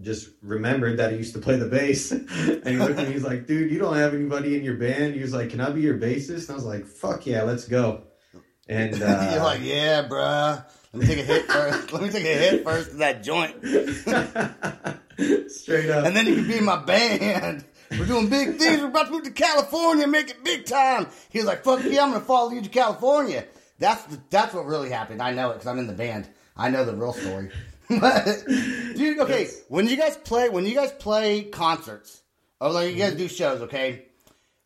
just 0.00 0.28
remembered 0.40 0.98
that 0.98 1.12
he 1.12 1.18
used 1.18 1.34
to 1.34 1.40
play 1.40 1.56
the 1.56 1.66
bass, 1.66 2.10
and 2.12 2.66
he 2.66 2.76
looked 2.76 2.98
at 2.98 3.08
me, 3.08 3.14
he's 3.14 3.24
like, 3.24 3.46
"Dude, 3.46 3.72
you 3.72 3.78
don't 3.78 3.96
have 3.96 4.14
anybody 4.14 4.56
in 4.56 4.62
your 4.62 4.76
band." 4.76 5.14
He 5.14 5.20
was 5.20 5.32
like, 5.32 5.50
"Can 5.50 5.60
I 5.60 5.70
be 5.70 5.80
your 5.80 5.98
bassist?" 5.98 6.42
And 6.42 6.50
I 6.50 6.54
was 6.54 6.64
like, 6.64 6.86
"Fuck 6.86 7.26
yeah, 7.26 7.42
let's 7.42 7.66
go." 7.66 8.04
And 8.68 8.94
uh, 9.02 9.30
You're 9.32 9.42
like, 9.42 9.60
yeah, 9.62 10.06
bruh. 10.08 10.64
Let 10.92 11.00
me 11.00 11.06
take 11.06 11.18
a 11.18 11.22
hit 11.22 11.46
first. 11.46 11.92
Let 11.92 12.02
me 12.02 12.08
take 12.08 12.24
a 12.24 12.38
hit 12.38 12.64
first 12.64 12.92
of 12.92 12.98
that 12.98 13.24
joint, 13.24 13.56
straight 15.50 15.90
up, 15.90 16.06
and 16.06 16.14
then 16.14 16.26
you 16.26 16.36
can 16.36 16.46
be 16.46 16.58
in 16.58 16.64
my 16.64 16.76
band. 16.76 17.64
We're 17.98 18.06
doing 18.06 18.28
big 18.28 18.56
things. 18.56 18.80
We're 18.80 18.88
about 18.88 19.06
to 19.06 19.12
move 19.12 19.24
to 19.24 19.30
California, 19.30 20.06
make 20.06 20.30
it 20.30 20.44
big 20.44 20.66
time. 20.66 21.08
He 21.30 21.38
was 21.38 21.46
like, 21.46 21.64
"Fuck 21.64 21.82
yeah, 21.84 22.02
I'm 22.02 22.12
gonna 22.12 22.24
follow 22.24 22.50
you 22.50 22.62
to 22.62 22.68
California." 22.68 23.44
That's 23.78 24.04
the, 24.04 24.20
that's 24.30 24.54
what 24.54 24.66
really 24.66 24.90
happened. 24.90 25.20
I 25.20 25.32
know 25.32 25.50
it 25.50 25.54
because 25.54 25.66
I'm 25.66 25.78
in 25.78 25.86
the 25.86 25.92
band. 25.92 26.28
I 26.56 26.70
know 26.70 26.84
the 26.84 26.94
real 26.94 27.12
story. 27.12 27.50
But, 28.00 28.24
dude, 28.46 29.18
okay, 29.18 29.46
when 29.68 29.86
you 29.86 29.98
guys 29.98 30.16
play, 30.16 30.48
when 30.48 30.64
you 30.64 30.74
guys 30.74 30.90
play 30.90 31.42
concerts, 31.42 32.22
or 32.58 32.70
like 32.70 32.90
you 32.90 32.96
guys 32.96 33.14
do 33.14 33.28
shows, 33.28 33.60
okay, 33.60 34.06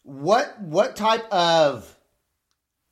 what 0.05 0.61
what 0.63 0.95
type 0.95 1.29
of 1.33 1.97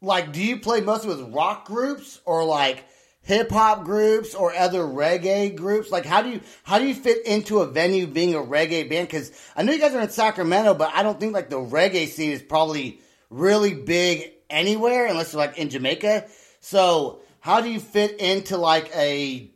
like 0.02 0.32
do 0.32 0.42
you 0.42 0.58
play 0.58 0.80
mostly 0.80 1.10
with 1.10 1.32
rock 1.32 1.66
groups 1.66 2.20
or 2.24 2.44
like 2.44 2.84
hip 3.26 3.50
hop 3.50 3.84
groups 3.84 4.34
or 4.34 4.54
other 4.54 4.82
reggae 4.82 5.54
groups? 5.54 5.90
Like 5.90 6.06
how 6.06 6.22
do 6.22 6.30
you 6.30 6.40
how 6.62 6.78
do 6.78 6.86
you 6.86 6.94
fit 6.94 7.26
into 7.26 7.58
a 7.58 7.66
venue 7.66 8.06
being 8.06 8.34
a 8.34 8.38
reggae 8.38 8.88
band? 8.88 9.08
Because 9.08 9.32
I 9.54 9.62
know 9.62 9.72
you 9.72 9.80
guys 9.80 9.94
are 9.94 10.00
in 10.00 10.08
Sacramento, 10.08 10.74
but 10.74 10.92
I 10.94 11.02
don't 11.02 11.20
think 11.20 11.34
like 11.34 11.50
the 11.50 11.58
reggae 11.58 12.06
scene 12.06 12.30
is 12.30 12.40
probably 12.40 13.00
really 13.28 13.74
big 13.74 14.32
anywhere 14.48 15.06
unless 15.06 15.32
you're 15.32 15.40
like 15.42 15.58
in 15.58 15.68
Jamaica. 15.68 16.26
So 16.60 17.20
how 17.40 17.60
do 17.60 17.68
you 17.68 17.80
fit 17.80 18.20
into 18.20 18.56
like 18.56 18.90
a 18.94 19.50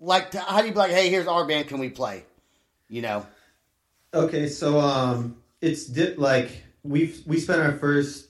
like 0.00 0.34
how 0.34 0.60
do 0.60 0.66
you 0.66 0.72
be 0.72 0.78
like, 0.78 0.90
hey, 0.90 1.08
here's 1.08 1.28
our 1.28 1.46
band, 1.46 1.68
can 1.68 1.78
we 1.78 1.88
play? 1.88 2.24
You 2.88 3.02
know. 3.02 3.26
Okay, 4.12 4.48
so 4.48 4.78
um, 4.78 5.36
it's 5.60 5.86
di- 5.86 6.16
like 6.16 6.50
we've 6.82 7.22
we 7.26 7.38
spent 7.38 7.62
our 7.62 7.78
first 7.78 8.26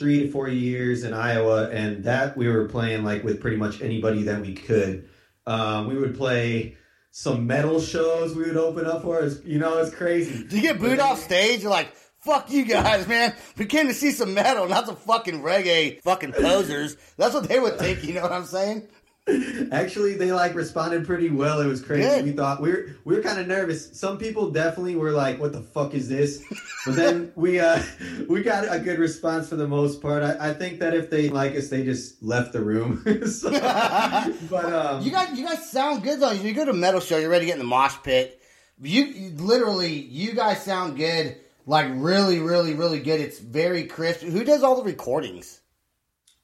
three 0.00 0.20
to 0.20 0.30
four 0.32 0.48
years 0.48 1.04
in 1.04 1.14
Iowa, 1.14 1.68
and 1.68 2.02
that 2.04 2.36
we 2.36 2.48
were 2.48 2.66
playing 2.66 3.04
like 3.04 3.22
with 3.22 3.40
pretty 3.40 3.58
much 3.58 3.80
anybody 3.82 4.24
that 4.24 4.40
we 4.40 4.54
could. 4.54 5.08
Um, 5.46 5.86
we 5.86 5.96
would 5.96 6.16
play 6.16 6.76
some 7.12 7.46
metal 7.46 7.80
shows. 7.80 8.34
We 8.34 8.44
would 8.44 8.56
open 8.56 8.86
up 8.86 9.02
for 9.02 9.22
us. 9.22 9.44
You 9.44 9.58
know, 9.58 9.78
it's 9.78 9.94
crazy. 9.94 10.42
Do 10.44 10.56
you 10.56 10.62
get 10.62 10.80
booed 10.80 10.98
off 10.98 11.20
stage? 11.20 11.62
You're 11.62 11.70
like, 11.70 11.94
fuck 12.20 12.50
you 12.50 12.64
guys, 12.64 13.06
man. 13.06 13.34
We 13.56 13.66
came 13.66 13.88
to 13.88 13.94
see 13.94 14.10
some 14.10 14.34
metal, 14.34 14.66
not 14.68 14.86
some 14.86 14.96
fucking 14.96 15.42
reggae 15.42 16.02
fucking 16.02 16.32
posers. 16.32 16.96
That's 17.16 17.34
what 17.34 17.48
they 17.48 17.58
would 17.60 17.78
think, 17.78 18.02
you 18.04 18.14
know 18.14 18.22
what 18.22 18.32
I'm 18.32 18.46
saying? 18.46 18.88
Actually, 19.72 20.14
they 20.14 20.32
like 20.32 20.54
responded 20.54 21.06
pretty 21.06 21.30
well. 21.30 21.60
It 21.60 21.66
was 21.66 21.80
crazy. 21.82 22.02
Good. 22.08 22.24
We 22.24 22.32
thought 22.32 22.60
we 22.60 22.70
were 22.70 22.86
we 23.04 23.14
were 23.16 23.22
kind 23.22 23.38
of 23.38 23.46
nervous. 23.46 23.98
Some 23.98 24.18
people 24.18 24.50
definitely 24.50 24.96
were 24.96 25.12
like, 25.12 25.38
"What 25.40 25.52
the 25.52 25.62
fuck 25.62 25.94
is 25.94 26.08
this?" 26.08 26.42
But 26.86 26.96
then 26.96 27.32
we 27.36 27.60
uh 27.60 27.82
we 28.28 28.42
got 28.42 28.64
a 28.74 28.78
good 28.80 28.98
response 28.98 29.48
for 29.48 29.56
the 29.56 29.68
most 29.68 30.00
part. 30.02 30.22
I, 30.22 30.50
I 30.50 30.54
think 30.54 30.80
that 30.80 30.94
if 30.94 31.10
they 31.10 31.28
like 31.28 31.54
us, 31.54 31.68
they 31.68 31.84
just 31.84 32.22
left 32.22 32.52
the 32.52 32.60
room. 32.62 33.04
So- 33.26 33.50
but 33.50 34.64
um, 34.72 35.02
You 35.02 35.10
guys, 35.10 35.38
you 35.38 35.44
guys 35.44 35.70
sound 35.70 36.02
good 36.02 36.20
though. 36.20 36.30
You 36.32 36.52
go 36.52 36.64
to 36.64 36.70
a 36.72 36.74
metal 36.74 37.00
show, 37.00 37.18
you're 37.18 37.30
ready 37.30 37.44
to 37.44 37.46
get 37.46 37.52
in 37.54 37.58
the 37.60 37.64
mosh 37.64 37.94
pit. 38.02 38.40
You, 38.82 39.04
you 39.04 39.30
literally, 39.36 39.92
you 39.92 40.32
guys 40.32 40.64
sound 40.64 40.96
good, 40.96 41.36
like 41.66 41.86
really, 41.90 42.38
really, 42.40 42.74
really 42.74 42.98
good. 43.00 43.20
It's 43.20 43.38
very 43.38 43.84
crisp. 43.84 44.20
Who 44.22 44.42
does 44.42 44.62
all 44.62 44.76
the 44.76 44.82
recordings? 44.84 45.60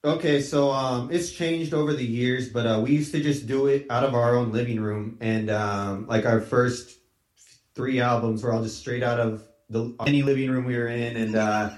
Okay, 0.07 0.40
so 0.40 0.71
um, 0.71 1.11
it's 1.11 1.33
changed 1.33 1.75
over 1.75 1.92
the 1.92 2.05
years, 2.05 2.49
but 2.49 2.64
uh, 2.64 2.81
we 2.81 2.92
used 2.92 3.11
to 3.11 3.21
just 3.21 3.49
do 3.49 3.66
it 3.66 3.87
out 3.90 4.05
of 4.05 4.14
our 4.14 4.37
own 4.37 4.53
living 4.53 4.81
room, 4.81 5.19
and 5.21 5.51
um, 5.51 6.07
like 6.07 6.25
our 6.25 6.40
first 6.40 7.01
three 7.75 8.01
albums 8.01 8.45
were 8.45 8.53
all 8.53 8.62
just 8.62 8.79
straight 8.79 9.03
out 9.03 9.19
of 9.19 9.42
the 9.69 9.92
any 10.07 10.23
living 10.23 10.49
room 10.49 10.64
we 10.64 10.77
were 10.77 10.87
in, 10.87 11.16
and 11.16 11.35
uh, 11.35 11.71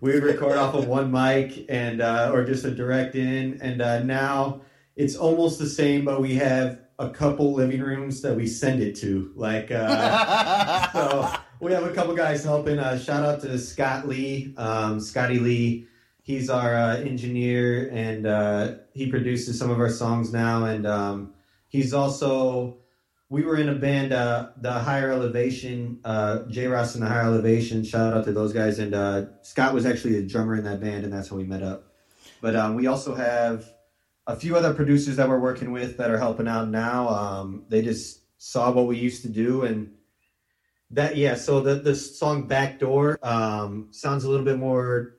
we 0.00 0.14
would 0.14 0.22
record 0.22 0.56
off 0.56 0.74
of 0.74 0.88
one 0.88 1.12
mic 1.12 1.66
and 1.68 2.00
uh, 2.00 2.30
or 2.32 2.42
just 2.42 2.64
a 2.64 2.70
direct 2.70 3.16
in, 3.16 3.60
and 3.60 3.82
uh, 3.82 4.02
now 4.02 4.62
it's 4.96 5.14
almost 5.14 5.58
the 5.58 5.68
same, 5.68 6.06
but 6.06 6.22
we 6.22 6.36
have 6.36 6.80
a 6.98 7.10
couple 7.10 7.52
living 7.52 7.82
rooms 7.82 8.22
that 8.22 8.34
we 8.34 8.46
send 8.46 8.82
it 8.82 8.96
to. 8.96 9.30
Like, 9.36 9.70
uh, 9.70 10.88
so 10.92 11.34
we 11.60 11.70
have 11.72 11.84
a 11.84 11.92
couple 11.92 12.14
guys 12.14 12.44
helping. 12.44 12.78
Uh, 12.78 12.98
shout 12.98 13.26
out 13.26 13.42
to 13.42 13.58
Scott 13.58 14.08
Lee, 14.08 14.54
um, 14.56 15.00
Scotty 15.00 15.38
Lee. 15.38 15.86
He's 16.24 16.48
our 16.48 16.74
uh, 16.74 16.96
engineer 16.96 17.90
and 17.92 18.26
uh, 18.26 18.74
he 18.94 19.10
produces 19.10 19.58
some 19.58 19.70
of 19.70 19.78
our 19.78 19.90
songs 19.90 20.32
now. 20.32 20.64
And 20.64 20.86
um, 20.86 21.34
he's 21.68 21.92
also, 21.92 22.78
we 23.28 23.42
were 23.42 23.58
in 23.58 23.68
a 23.68 23.74
band, 23.74 24.14
uh, 24.14 24.48
the 24.56 24.72
Higher 24.72 25.12
Elevation, 25.12 26.00
uh, 26.02 26.44
J 26.48 26.66
Ross 26.66 26.94
and 26.94 27.04
the 27.04 27.08
Higher 27.08 27.24
Elevation. 27.24 27.84
Shout 27.84 28.14
out 28.14 28.24
to 28.24 28.32
those 28.32 28.54
guys. 28.54 28.78
And 28.78 28.94
uh, 28.94 29.26
Scott 29.42 29.74
was 29.74 29.84
actually 29.84 30.16
a 30.16 30.22
drummer 30.22 30.56
in 30.56 30.64
that 30.64 30.80
band, 30.80 31.04
and 31.04 31.12
that's 31.12 31.28
how 31.28 31.36
we 31.36 31.44
met 31.44 31.62
up. 31.62 31.92
But 32.40 32.56
um, 32.56 32.74
we 32.74 32.86
also 32.86 33.14
have 33.14 33.70
a 34.26 34.34
few 34.34 34.56
other 34.56 34.72
producers 34.72 35.16
that 35.16 35.28
we're 35.28 35.38
working 35.38 35.72
with 35.72 35.98
that 35.98 36.10
are 36.10 36.18
helping 36.18 36.48
out 36.48 36.70
now. 36.70 37.08
Um, 37.10 37.64
they 37.68 37.82
just 37.82 38.22
saw 38.38 38.70
what 38.72 38.86
we 38.86 38.96
used 38.96 39.22
to 39.22 39.28
do 39.28 39.64
and 39.64 39.90
that 40.90 41.16
yeah. 41.16 41.34
So 41.34 41.60
the 41.60 41.76
the 41.76 41.94
song 41.94 42.46
"Backdoor" 42.46 43.18
um, 43.22 43.88
sounds 43.90 44.24
a 44.24 44.30
little 44.30 44.44
bit 44.44 44.58
more, 44.58 45.16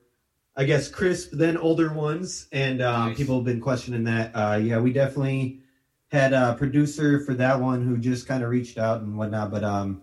I 0.56 0.64
guess, 0.64 0.88
crisp 0.88 1.30
than 1.32 1.56
older 1.58 1.92
ones, 1.92 2.48
and 2.50 2.80
um, 2.80 3.08
Nice. 3.08 3.16
people 3.18 3.36
have 3.36 3.44
been 3.44 3.60
questioning 3.60 4.04
that. 4.04 4.32
Uh, 4.34 4.56
yeah, 4.56 4.78
we 4.80 4.92
definitely 4.92 5.60
had 6.08 6.32
a 6.32 6.54
producer 6.54 7.20
for 7.20 7.34
that 7.34 7.60
one 7.60 7.86
who 7.86 7.98
just 7.98 8.26
kind 8.26 8.42
of 8.42 8.48
reached 8.50 8.78
out 8.78 9.00
and 9.02 9.16
whatnot, 9.18 9.50
but 9.50 9.64
um. 9.64 10.02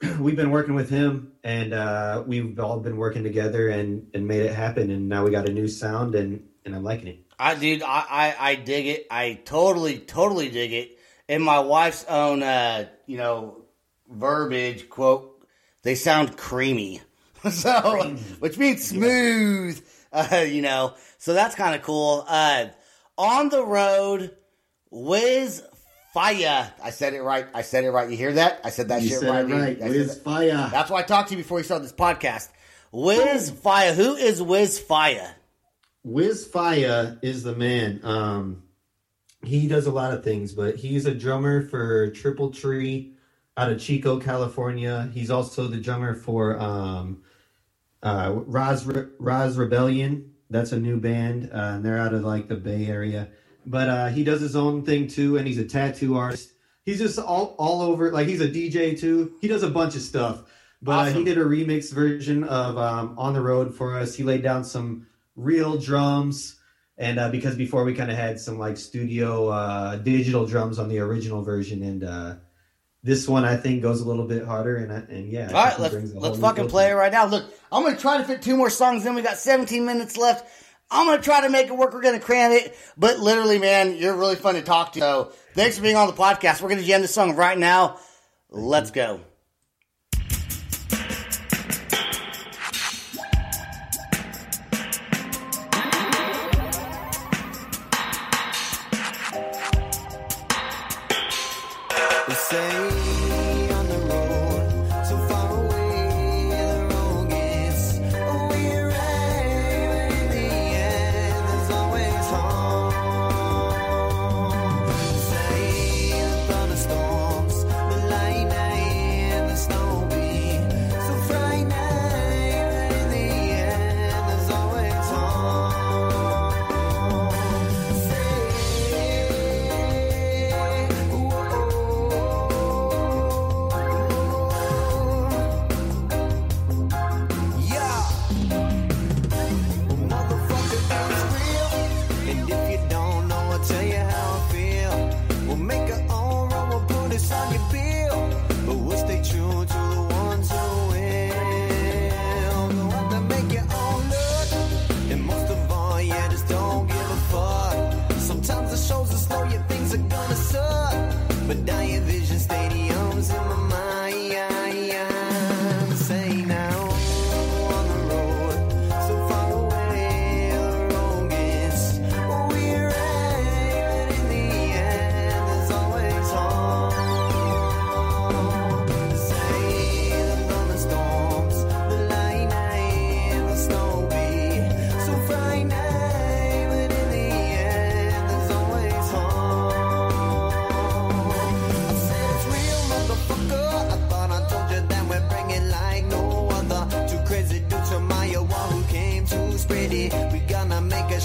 We've 0.20 0.36
been 0.36 0.52
working 0.52 0.76
with 0.76 0.88
him, 0.90 1.32
and 1.42 1.72
uh, 1.72 2.22
we've 2.24 2.56
all 2.60 2.78
been 2.78 2.96
working 2.96 3.24
together 3.24 3.68
and, 3.68 4.06
and 4.14 4.28
made 4.28 4.42
it 4.42 4.54
happen. 4.54 4.92
And 4.92 5.08
now 5.08 5.24
we 5.24 5.32
got 5.32 5.48
a 5.48 5.52
new 5.52 5.66
sound, 5.66 6.14
and, 6.14 6.44
and 6.64 6.76
I'm 6.76 6.84
liking 6.84 7.08
it. 7.08 7.24
I 7.36 7.56
dude, 7.56 7.82
I, 7.82 8.04
I 8.08 8.36
I 8.38 8.54
dig 8.54 8.86
it. 8.86 9.06
I 9.10 9.40
totally 9.44 9.98
totally 9.98 10.50
dig 10.50 10.72
it. 10.72 10.98
In 11.28 11.42
my 11.42 11.58
wife's 11.60 12.04
own 12.04 12.44
uh, 12.44 12.86
you 13.06 13.16
know, 13.16 13.64
verbiage 14.08 14.88
quote, 14.88 15.44
they 15.82 15.94
sound 15.94 16.36
creamy. 16.36 17.00
so, 17.52 18.16
which 18.40 18.58
means 18.58 18.84
smooth, 18.88 19.84
uh, 20.12 20.44
you 20.48 20.62
know. 20.62 20.94
So 21.18 21.34
that's 21.34 21.54
kind 21.54 21.74
of 21.74 21.82
cool. 21.82 22.24
Uh, 22.28 22.66
on 23.16 23.48
the 23.48 23.64
road, 23.64 24.36
Wiz 24.90 25.62
Fire. 26.14 26.72
I 26.82 26.90
said 26.90 27.14
it 27.14 27.22
right. 27.22 27.46
I 27.54 27.62
said 27.62 27.84
it 27.84 27.90
right. 27.90 28.08
You 28.10 28.16
hear 28.16 28.32
that? 28.34 28.60
I 28.64 28.70
said 28.70 28.88
that 28.88 29.02
You 29.02 29.08
shit 29.10 29.18
said 29.20 29.28
right. 29.30 29.44
it 29.50 29.52
right. 29.54 29.82
I 29.82 29.88
Wiz 29.88 30.14
that- 30.16 30.24
Fire. 30.24 30.68
That's 30.70 30.90
why 30.90 31.00
I 31.00 31.02
talked 31.02 31.28
to 31.28 31.34
you 31.36 31.42
before 31.42 31.56
we 31.56 31.62
started 31.62 31.84
this 31.84 31.92
podcast. 31.92 32.48
Wiz 32.92 33.50
Fire. 33.50 33.92
Who 33.92 34.14
is 34.16 34.40
Wiz 34.42 34.78
Fire? 34.78 35.34
Wiz 36.04 36.48
Faya 36.48 37.18
is 37.22 37.42
the 37.42 37.54
man. 37.54 38.00
Um, 38.02 38.62
he 39.44 39.68
does 39.68 39.86
a 39.86 39.90
lot 39.92 40.14
of 40.14 40.24
things, 40.24 40.52
but 40.52 40.76
he's 40.76 41.04
a 41.06 41.14
drummer 41.14 41.62
for 41.68 42.10
Triple 42.10 42.50
Tree 42.50 43.12
out 43.56 43.70
of 43.70 43.80
Chico, 43.80 44.18
California. 44.18 45.10
He's 45.12 45.30
also 45.30 45.66
the 45.66 45.76
drummer 45.76 46.14
for 46.14 46.58
um, 46.58 47.22
uh, 48.02 48.32
Roz, 48.46 48.86
Re- 48.86 49.06
Roz 49.18 49.56
Rebellion. 49.56 50.32
That's 50.50 50.72
a 50.72 50.78
new 50.78 50.98
band, 50.98 51.50
uh, 51.52 51.56
and 51.76 51.84
they're 51.84 51.98
out 51.98 52.14
of 52.14 52.22
like 52.24 52.48
the 52.48 52.56
Bay 52.56 52.86
Area. 52.86 53.28
But 53.66 53.88
uh, 53.88 54.06
he 54.08 54.24
does 54.24 54.40
his 54.40 54.56
own 54.56 54.84
thing 54.84 55.08
too, 55.08 55.36
and 55.36 55.46
he's 55.46 55.58
a 55.58 55.64
tattoo 55.64 56.16
artist. 56.16 56.52
He's 56.84 56.98
just 56.98 57.18
all 57.18 57.54
all 57.58 57.82
over. 57.82 58.10
Like 58.10 58.28
he's 58.28 58.40
a 58.40 58.48
DJ 58.48 58.98
too. 58.98 59.34
He 59.42 59.48
does 59.48 59.62
a 59.62 59.68
bunch 59.70 59.94
of 59.94 60.00
stuff. 60.00 60.44
But 60.80 60.92
uh, 60.92 60.94
Awesome. 61.02 61.14
he 61.18 61.24
did 61.24 61.38
a 61.38 61.44
remix 61.44 61.92
version 61.92 62.44
of 62.44 62.78
um, 62.78 63.14
"On 63.18 63.34
the 63.34 63.42
Road" 63.42 63.74
for 63.74 63.98
us. 63.98 64.14
He 64.14 64.22
laid 64.22 64.42
down 64.42 64.64
some 64.64 65.06
real 65.36 65.76
drums, 65.76 66.58
and 66.96 67.18
uh, 67.18 67.28
because 67.30 67.56
before 67.56 67.84
we 67.84 67.92
kind 67.94 68.10
of 68.10 68.16
had 68.16 68.40
some 68.40 68.58
like 68.58 68.78
studio 68.78 69.48
uh, 69.48 69.96
digital 69.96 70.46
drums 70.46 70.78
on 70.78 70.88
the 70.88 71.00
original 71.00 71.42
version, 71.42 71.82
and 71.82 72.04
uh, 72.04 72.36
this 73.02 73.28
one 73.28 73.44
I 73.44 73.56
think 73.56 73.82
goes 73.82 74.00
a 74.00 74.04
little 74.04 74.26
bit 74.26 74.44
harder. 74.44 74.76
And 74.76 74.92
I- 74.92 75.12
and 75.12 75.30
yeah, 75.30 75.48
All 75.48 75.64
right, 75.64 75.78
let's 75.78 75.94
brings 75.94 76.10
a 76.10 76.14
whole 76.14 76.22
let's 76.22 76.38
fucking 76.38 76.68
play 76.68 76.90
it 76.90 76.94
right 76.94 77.12
now. 77.12 77.26
Look, 77.26 77.44
I'm 77.70 77.82
gonna 77.82 77.96
try 77.96 78.18
to 78.18 78.24
fit 78.24 78.42
two 78.42 78.56
more 78.56 78.70
songs 78.70 79.06
in. 79.06 79.14
We 79.14 79.22
got 79.22 79.38
17 79.38 79.84
minutes 79.84 80.16
left. 80.16 80.46
I'm 80.90 81.06
gonna 81.06 81.20
try 81.22 81.42
to 81.42 81.48
make 81.50 81.66
it 81.66 81.76
work. 81.76 81.92
We're 81.92 82.00
gonna 82.02 82.18
cram 82.20 82.52
it, 82.52 82.74
but 82.96 83.18
literally, 83.18 83.58
man, 83.58 83.96
you're 83.96 84.14
really 84.16 84.36
fun 84.36 84.54
to 84.54 84.62
talk 84.62 84.94
to. 84.94 85.00
So 85.00 85.32
thanks 85.54 85.76
for 85.76 85.82
being 85.82 85.96
on 85.96 86.06
the 86.06 86.14
podcast. 86.14 86.60
We're 86.62 86.70
gonna 86.70 86.82
jam 86.82 87.02
this 87.02 87.14
song 87.14 87.36
right 87.36 87.58
now. 87.58 87.98
Let's 88.50 88.90
go. 88.90 89.20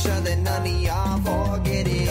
Sure 0.03 0.21
that 0.21 0.37
none 0.39 0.61
of 0.61 0.81
y'all 0.81 1.17
forget 1.19 1.87
it. 1.87 2.02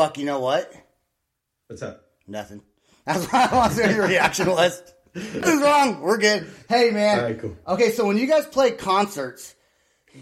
Fuck! 0.00 0.16
You 0.16 0.24
know 0.24 0.40
what? 0.40 0.72
What's 1.66 1.82
up? 1.82 2.06
Nothing. 2.26 2.62
That's 3.04 3.24
what 3.26 3.52
I 3.52 3.54
want 3.54 3.74
to 3.74 3.86
know 3.86 3.92
your 3.92 4.06
reaction 4.06 4.48
was. 4.48 4.82
Who's 5.12 5.62
wrong? 5.62 6.00
We're 6.00 6.16
good. 6.16 6.46
Hey 6.68 6.90
man. 6.90 7.18
All 7.18 7.24
right, 7.24 7.38
cool. 7.38 7.56
Okay, 7.66 7.90
so 7.90 8.06
when 8.06 8.16
you 8.16 8.26
guys 8.26 8.46
play 8.46 8.70
concerts, 8.70 9.54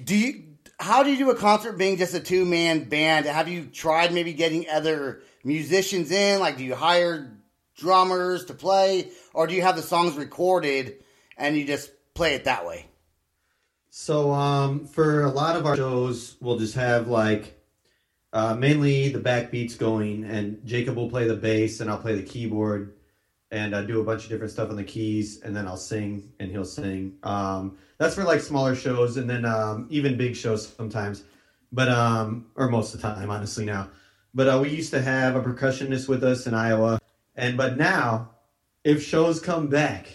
do 0.05 0.17
you? 0.17 0.45
How 0.81 1.03
do 1.03 1.11
you 1.11 1.17
do 1.17 1.31
a 1.31 1.37
concert 1.37 1.73
being 1.73 1.97
just 1.97 2.14
a 2.14 2.21
two 2.21 2.45
man 2.45 2.88
band? 2.88 3.27
Have 3.27 3.49
you 3.49 3.67
tried 3.67 4.12
maybe 4.12 4.33
getting 4.33 4.69
other 4.69 5.21
musicians 5.45 6.11
in? 6.11 6.41
Like, 6.41 6.57
do 6.57 6.64
you 6.64 6.75
hire 6.75 7.37
drummers 7.77 8.47
to 8.47 8.55
play, 8.55 9.11
or 9.33 9.47
do 9.47 9.55
you 9.55 9.62
have 9.62 9.77
the 9.77 9.83
songs 9.83 10.17
recorded 10.17 11.05
and 11.37 11.57
you 11.57 11.64
just 11.64 11.91
play 12.14 12.35
it 12.35 12.45
that 12.45 12.67
way? 12.67 12.87
So 13.91 14.33
um, 14.33 14.87
for 14.87 15.23
a 15.23 15.31
lot 15.31 15.57
of 15.57 15.67
our 15.67 15.77
shows, 15.77 16.37
we'll 16.41 16.59
just 16.59 16.75
have 16.75 17.07
like 17.09 17.58
uh, 18.33 18.55
mainly 18.55 19.09
the 19.09 19.19
backbeats 19.21 19.79
going, 19.79 20.25
and 20.25 20.64
Jacob 20.67 20.97
will 20.97 21.09
play 21.11 21.27
the 21.27 21.37
bass, 21.37 21.81
and 21.81 21.91
I'll 21.91 21.99
play 21.99 22.14
the 22.14 22.23
keyboard, 22.23 22.95
and 23.51 23.75
I 23.75 23.83
do 23.85 24.01
a 24.01 24.05
bunch 24.05 24.25
of 24.25 24.29
different 24.31 24.53
stuff 24.53 24.69
on 24.71 24.77
the 24.77 24.85
keys, 24.85 25.41
and 25.41 25.57
then 25.57 25.67
I'll 25.67 25.77
sing, 25.77 26.31
and 26.38 26.51
he'll 26.51 26.64
sing. 26.64 27.14
Um, 27.23 27.79
that's 27.99 28.14
for 28.14 28.25
like 28.25 28.41
smaller 28.41 28.75
shows, 28.75 29.17
and 29.17 29.29
then 29.29 29.45
um, 29.45 29.87
even 29.91 30.17
big 30.17 30.37
shows 30.37 30.69
sometimes, 30.69 31.25
but 31.73 31.88
um, 31.88 32.47
or 32.55 32.69
most 32.69 32.95
of 32.95 33.01
the 33.01 33.09
time, 33.09 33.31
honestly 33.31 33.64
now. 33.64 33.88
But 34.35 34.49
uh, 34.49 34.61
we 34.62 34.69
used 34.69 34.91
to 34.93 35.01
have 35.01 35.35
a 35.37 35.41
percussionist 35.43 36.07
with 36.09 36.23
us 36.23 36.47
in 36.47 36.53
Iowa, 36.55 37.01
and 37.35 37.57
but 37.57 37.79
now, 37.79 38.31
if 38.85 39.03
shows 39.03 39.41
come 39.41 39.69
back, 39.69 40.07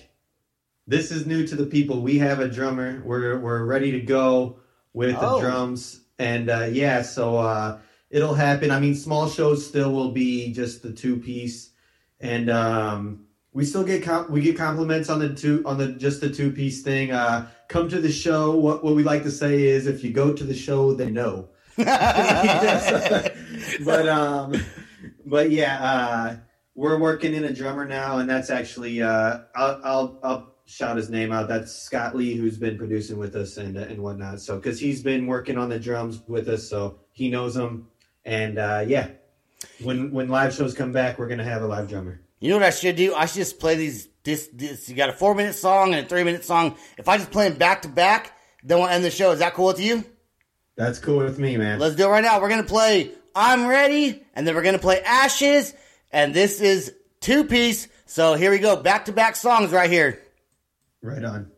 this 0.85 1.11
is 1.11 1.25
new 1.25 1.47
to 1.47 1.55
the 1.55 1.65
people. 1.65 2.01
We 2.01 2.19
have 2.19 2.39
a 2.39 2.47
drummer. 2.47 3.01
We're 3.03 3.39
we're 3.39 3.65
ready 3.65 3.91
to 3.91 3.99
go 4.01 4.59
with 4.93 5.15
Oh. 5.19 5.35
the 5.35 5.47
drums, 5.49 6.01
and 6.19 6.49
uh, 6.49 6.67
yeah, 6.71 7.01
so 7.01 7.37
uh, 7.37 7.79
it'll 8.13 8.35
happen. 8.35 8.71
I 8.71 8.79
mean, 8.79 8.95
small 8.95 9.27
shows 9.27 9.65
still 9.65 9.91
will 9.91 10.11
be 10.11 10.53
just 10.53 10.83
the 10.83 10.93
two 10.93 11.17
piece, 11.17 11.71
and 12.21 12.49
um, 12.49 13.25
we 13.51 13.65
still 13.65 13.83
get 13.83 14.03
com- 14.03 14.31
we 14.31 14.39
get 14.39 14.55
compliments 14.55 15.09
on 15.09 15.19
the 15.19 15.33
two 15.33 15.63
on 15.65 15.77
the 15.77 15.93
just 15.93 16.21
the 16.21 16.29
two 16.29 16.51
piece 16.51 16.83
thing. 16.83 17.11
Uh, 17.11 17.49
come 17.67 17.89
to 17.89 17.99
the 17.99 18.11
show. 18.11 18.55
What 18.55 18.83
what 18.83 18.95
we 18.95 19.03
like 19.03 19.23
to 19.23 19.31
say 19.31 19.63
is, 19.63 19.87
if 19.87 20.03
you 20.03 20.13
go 20.13 20.31
to 20.31 20.43
the 20.43 20.53
show, 20.53 20.93
then 20.93 21.13
no. 21.13 21.49
but 21.75 23.33
um, 24.07 24.53
but 25.25 25.49
yeah, 25.49 25.83
uh, 25.83 26.35
we're 26.75 26.99
working 26.99 27.33
in 27.33 27.45
a 27.45 27.53
drummer 27.53 27.85
now, 27.85 28.19
and 28.19 28.29
that's 28.29 28.51
actually 28.51 29.01
uh, 29.01 29.39
I'll, 29.55 29.81
I'll 29.83 30.19
I'll 30.23 30.53
shout 30.65 30.97
his 30.97 31.09
name 31.09 31.31
out. 31.31 31.47
That's 31.47 31.73
Scott 31.73 32.15
Lee, 32.15 32.35
who's 32.35 32.59
been 32.59 32.77
producing 32.77 33.17
with 33.17 33.35
us 33.35 33.57
and 33.57 33.75
and 33.75 34.03
whatnot. 34.03 34.39
So 34.39 34.57
because 34.57 34.79
he's 34.79 35.01
been 35.01 35.25
working 35.25 35.57
on 35.57 35.69
the 35.69 35.79
drums 35.79 36.21
with 36.27 36.47
us, 36.47 36.69
so 36.69 36.99
he 37.11 37.29
knows 37.29 37.55
them. 37.55 37.87
And 38.25 38.57
uh, 38.57 38.85
yeah, 38.87 39.09
when 39.81 40.11
when 40.11 40.29
live 40.29 40.53
shows 40.53 40.73
come 40.73 40.91
back, 40.91 41.19
we're 41.19 41.27
gonna 41.27 41.43
have 41.43 41.61
a 41.61 41.67
live 41.67 41.89
drummer. 41.89 42.19
You 42.39 42.49
know 42.49 42.57
what 42.57 42.65
I 42.65 42.71
should 42.71 42.95
do? 42.95 43.13
I 43.13 43.25
should 43.25 43.37
just 43.37 43.59
play 43.59 43.75
these. 43.75 44.09
This, 44.23 44.49
this. 44.53 44.87
You 44.87 44.95
got 44.95 45.09
a 45.09 45.13
four 45.13 45.35
minute 45.35 45.55
song 45.55 45.93
and 45.93 46.05
a 46.05 46.07
three 46.07 46.23
minute 46.23 46.45
song. 46.45 46.77
If 46.97 47.09
I 47.09 47.17
just 47.17 47.31
play 47.31 47.49
them 47.49 47.57
back 47.57 47.81
to 47.81 47.89
back, 47.89 48.37
then 48.63 48.79
we'll 48.79 48.87
end 48.87 49.03
the 49.03 49.11
show. 49.11 49.31
Is 49.31 49.39
that 49.39 49.53
cool 49.53 49.67
with 49.67 49.81
you? 49.81 50.03
That's 50.75 50.99
cool 50.99 51.17
with 51.17 51.39
me, 51.39 51.57
man. 51.57 51.79
Let's 51.79 51.95
do 51.95 52.05
it 52.05 52.09
right 52.09 52.23
now. 52.23 52.39
We're 52.41 52.49
gonna 52.49 52.63
play 52.63 53.11
"I'm 53.35 53.67
Ready" 53.67 54.23
and 54.33 54.47
then 54.47 54.55
we're 54.55 54.63
gonna 54.63 54.79
play 54.79 55.01
"Ashes." 55.01 55.73
And 56.11 56.33
this 56.33 56.61
is 56.61 56.93
two 57.19 57.43
peace. 57.43 57.87
So 58.05 58.35
here 58.35 58.51
we 58.51 58.59
go. 58.59 58.75
Back 58.77 59.05
to 59.05 59.11
back 59.11 59.35
songs 59.35 59.71
right 59.71 59.89
here. 59.89 60.21
Right 61.01 61.23
on. 61.23 61.51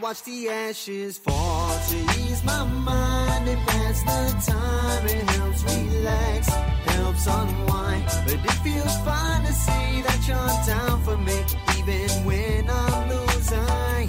Watch 0.00 0.22
the 0.22 0.48
ashes 0.48 1.18
fall 1.18 1.78
to 1.88 1.96
ease 2.20 2.42
my 2.44 2.64
mind 2.64 3.48
and 3.48 3.66
pass 3.66 4.02
the 4.02 4.52
time. 4.52 5.06
It 5.06 5.30
helps 5.30 5.62
relax, 5.64 6.48
helps 6.48 7.26
unwind. 7.26 8.04
But 8.24 8.34
it 8.34 8.56
feels 8.64 8.96
fine 9.04 9.44
to 9.44 9.52
see 9.52 10.02
that 10.02 10.20
you're 10.26 10.74
down 10.74 11.02
for 11.02 11.16
me, 11.16 11.38
even 11.78 12.08
when 12.24 12.68
I'm 12.68 13.08
losing. 13.08 14.06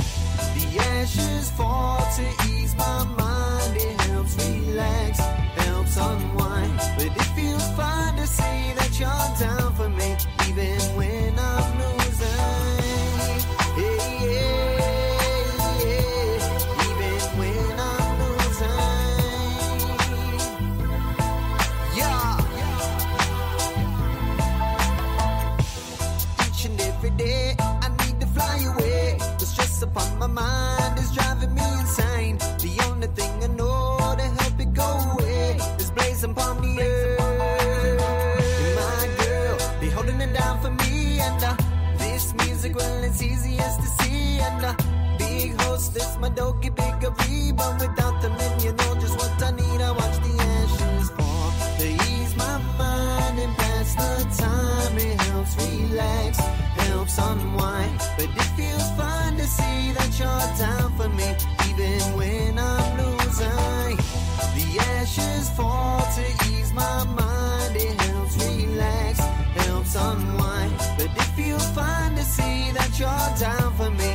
The 0.58 0.80
ashes 0.80 1.52
fall 1.52 2.00
to 2.18 2.50
ease 2.50 2.76
my 2.76 3.04
mind. 3.04 3.78
It 3.78 4.02
helps 4.02 4.36
relax, 4.46 5.20
helps 5.20 5.98
unwind. 5.98 6.80
But 6.98 7.08
it 7.16 7.28
feels 7.36 7.68
fine 7.76 8.16
to 8.18 8.28
see 8.28 8.74
that 8.76 9.00
you're 9.00 9.48
down 9.48 9.74
for 9.76 9.90
me, 9.90 10.16
big 45.78 45.94
hostess, 45.94 46.18
my 46.20 46.30
doggy 46.30 46.70
biggery, 46.70 47.52
but 47.52 47.80
without 47.80 48.22
them, 48.22 48.36
then 48.38 48.60
you 48.60 48.72
know 48.72 48.96
just 49.00 49.18
what 49.18 49.44
I 49.44 49.52
need. 49.52 49.82
I 49.82 49.92
watch 49.92 50.18
the 50.26 50.34
ashes 50.40 51.10
fall 51.12 51.52
to 51.80 51.88
ease 51.88 52.36
my 52.36 52.58
mind 52.78 53.40
and 53.40 53.56
pass 53.58 53.96
the 53.96 54.44
time. 54.44 54.98
It 54.98 55.22
helps 55.22 55.56
relax, 55.58 56.38
helps 56.90 57.18
unwind, 57.18 58.00
but 58.18 58.26
it 58.26 58.50
feels 58.58 58.90
fine 58.98 59.38
to 59.38 59.44
see 59.44 59.92
that 59.94 60.12
you're 60.20 60.50
down 60.58 60.96
for 60.98 61.10
me, 61.10 61.36
even 61.70 62.02
when 62.18 62.58
I'm 62.58 62.98
losing. 62.98 63.98
The 64.58 64.80
ashes 64.80 65.50
fall 65.52 66.02
to 66.16 66.26
ease 66.52 66.74
my 66.74 67.04
mind. 67.06 67.76
It 67.76 68.02
helps 68.02 68.36
relax, 68.44 69.20
helps 69.20 69.96
unwind. 69.96 70.74
But 70.98 71.12
it 71.16 71.30
feels 71.36 71.66
fine 71.72 72.16
to 72.16 72.24
see 72.24 72.72
that 72.72 72.92
you're 73.00 73.30
down 73.40 73.74
for 73.76 73.92
me, 73.92 74.07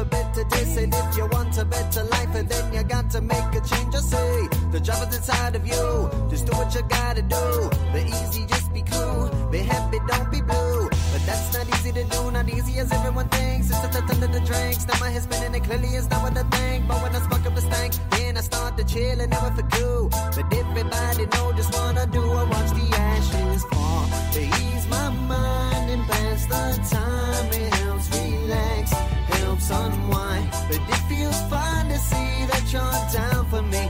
for 0.00 0.08
better 0.08 0.44
days. 0.44 0.74
Said 0.74 0.94
if 0.94 1.16
you 1.16 1.26
want 1.26 1.56
a 1.58 1.64
better 1.64 2.04
life, 2.04 2.34
and 2.34 2.48
then 2.48 2.72
you 2.72 2.82
got 2.84 3.10
to 3.10 3.20
make 3.20 3.52
a 3.58 3.60
change. 3.70 3.94
I 3.94 4.00
say 4.00 4.48
the 4.72 4.80
job 4.80 5.08
is 5.08 5.16
inside 5.16 5.56
of 5.56 5.66
you. 5.66 6.10
Just 6.30 6.46
do 6.46 6.52
what 6.52 6.74
you 6.74 6.82
gotta 6.88 7.22
do. 7.22 7.70
Be 7.92 8.00
easy, 8.20 8.46
just 8.46 8.72
be 8.72 8.82
cool. 8.82 9.28
Be 9.50 9.58
happy, 9.58 9.98
don't 10.08 10.30
be 10.30 10.40
blue. 10.40 10.88
But 11.12 11.22
that's 11.26 11.52
not 11.54 11.66
easy 11.74 11.92
to 11.92 12.04
do, 12.04 12.30
not 12.30 12.48
easy 12.48 12.78
as 12.78 12.92
everyone 12.92 13.28
thinks. 13.28 13.70
It's 13.70 13.80
just 13.80 13.98
a 13.98 14.02
ton 14.06 14.22
of 14.22 14.32
the 14.32 14.40
drinks. 14.40 14.86
Now 14.86 14.98
my 15.00 15.10
head's 15.10 15.24
spinning, 15.24 15.54
it 15.54 15.64
clearly 15.64 15.88
is 16.00 16.08
not 16.08 16.22
what 16.22 16.36
I 16.36 16.44
think. 16.56 16.88
But 16.88 17.02
when 17.02 17.14
I 17.14 17.20
spark 17.20 17.46
up 17.46 17.54
the 17.54 17.60
stank, 17.60 17.92
then 18.10 18.36
I 18.36 18.40
start 18.40 18.76
to 18.78 18.84
chill 18.84 19.20
and 19.20 19.30
never 19.30 19.50
for 19.56 19.66
cool. 19.76 20.08
But 20.08 20.46
everybody 20.60 21.26
know 21.34 21.52
just 21.52 21.72
what 21.74 21.98
I 21.98 22.06
do. 22.06 22.22
I 22.22 22.44
watch 22.44 22.70
the 22.78 22.86
ashes 22.96 23.64
fall. 23.70 24.06
To 24.34 24.40
ease 24.40 24.86
my 24.88 25.10
mind 25.10 25.90
and 25.90 26.04
pass 26.08 26.46
the 26.46 26.62
time. 26.94 27.46
It 27.60 27.74
helps 27.74 28.06
relax, 28.16 28.92
helps 29.60 29.70
unwind. 29.70 30.50
But 30.68 30.80
it 30.88 31.00
feels 31.08 31.40
fine 31.48 31.88
to 31.88 31.98
see 31.98 32.46
that 32.46 32.72
you're 32.72 33.20
down 33.20 33.46
for 33.46 33.62
me, 33.62 33.88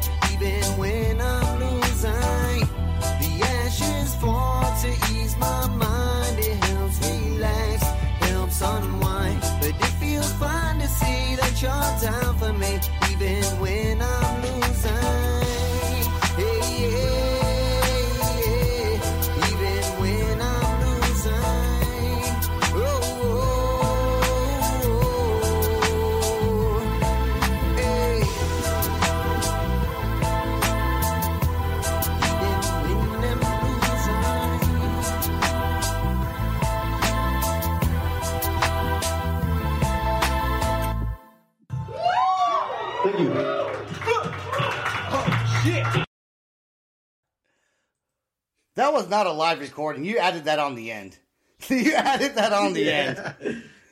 not 49.11 49.27
a 49.27 49.33
live 49.33 49.61
recording. 49.61 50.05
You 50.05 50.19
added 50.19 50.45
that 50.45 50.59
on 50.59 50.77
the 50.77 50.91
end. 50.93 51.19
you 51.69 51.95
added 51.95 52.37
that 52.37 52.53
on 52.53 52.73
the 52.73 52.91
end. 52.91 53.17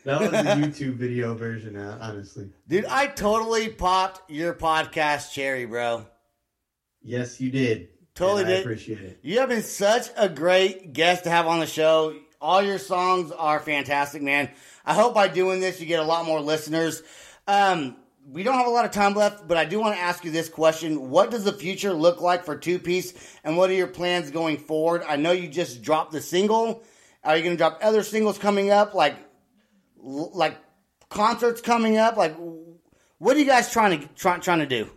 That 0.04 0.20
was 0.20 0.30
the 0.30 0.36
YouTube 0.36 0.94
video 0.94 1.34
version, 1.34 1.76
uh, 1.76 1.98
honestly. 2.00 2.48
Dude, 2.66 2.86
I 2.86 3.08
totally 3.08 3.68
popped 3.68 4.30
your 4.30 4.54
podcast 4.54 5.32
cherry, 5.32 5.66
bro. 5.66 6.06
Yes, 7.02 7.40
you 7.40 7.50
did. 7.50 7.88
Totally 8.14 8.44
did. 8.44 8.60
appreciate 8.60 9.00
it. 9.00 9.18
You 9.22 9.40
have 9.40 9.48
been 9.48 9.62
such 9.62 10.08
a 10.16 10.28
great 10.28 10.92
guest 10.92 11.24
to 11.24 11.30
have 11.30 11.46
on 11.46 11.60
the 11.60 11.66
show. 11.66 12.14
All 12.40 12.62
your 12.62 12.78
songs 12.78 13.32
are 13.32 13.60
fantastic, 13.60 14.22
man. 14.22 14.50
I 14.86 14.94
hope 14.94 15.14
by 15.14 15.28
doing 15.28 15.60
this 15.60 15.80
you 15.80 15.86
get 15.86 16.00
a 16.00 16.04
lot 16.04 16.24
more 16.24 16.40
listeners. 16.40 17.02
Um, 17.46 17.96
we 18.30 18.42
don't 18.42 18.54
have 18.54 18.66
a 18.66 18.70
lot 18.70 18.84
of 18.84 18.90
time 18.90 19.14
left, 19.14 19.48
but 19.48 19.56
I 19.56 19.64
do 19.64 19.80
want 19.80 19.94
to 19.94 20.00
ask 20.00 20.24
you 20.24 20.30
this 20.30 20.48
question. 20.48 21.08
What 21.08 21.30
does 21.30 21.44
the 21.44 21.52
future 21.52 21.92
look 21.92 22.20
like 22.20 22.44
for 22.44 22.56
Two 22.56 22.78
Peace, 22.78 23.14
and 23.42 23.56
what 23.56 23.70
are 23.70 23.74
your 23.74 23.86
plans 23.86 24.30
going 24.30 24.58
forward? 24.58 25.02
I 25.08 25.16
know 25.16 25.32
you 25.32 25.48
just 25.48 25.82
dropped 25.82 26.12
the 26.12 26.20
single. 26.20 26.82
Are 27.24 27.36
you 27.36 27.42
going 27.42 27.54
to 27.54 27.58
drop 27.58 27.78
other 27.82 28.02
singles 28.02 28.38
coming 28.38 28.70
up, 28.70 28.94
like 28.94 29.16
like 29.96 30.56
concerts 31.08 31.60
coming 31.60 31.96
up? 31.96 32.16
Like, 32.16 32.36
what 33.18 33.36
are 33.36 33.38
you 33.38 33.46
guys 33.46 33.72
trying 33.72 34.00
to 34.00 34.08
try, 34.14 34.38
trying 34.38 34.60
to 34.60 34.66
do? 34.66 34.90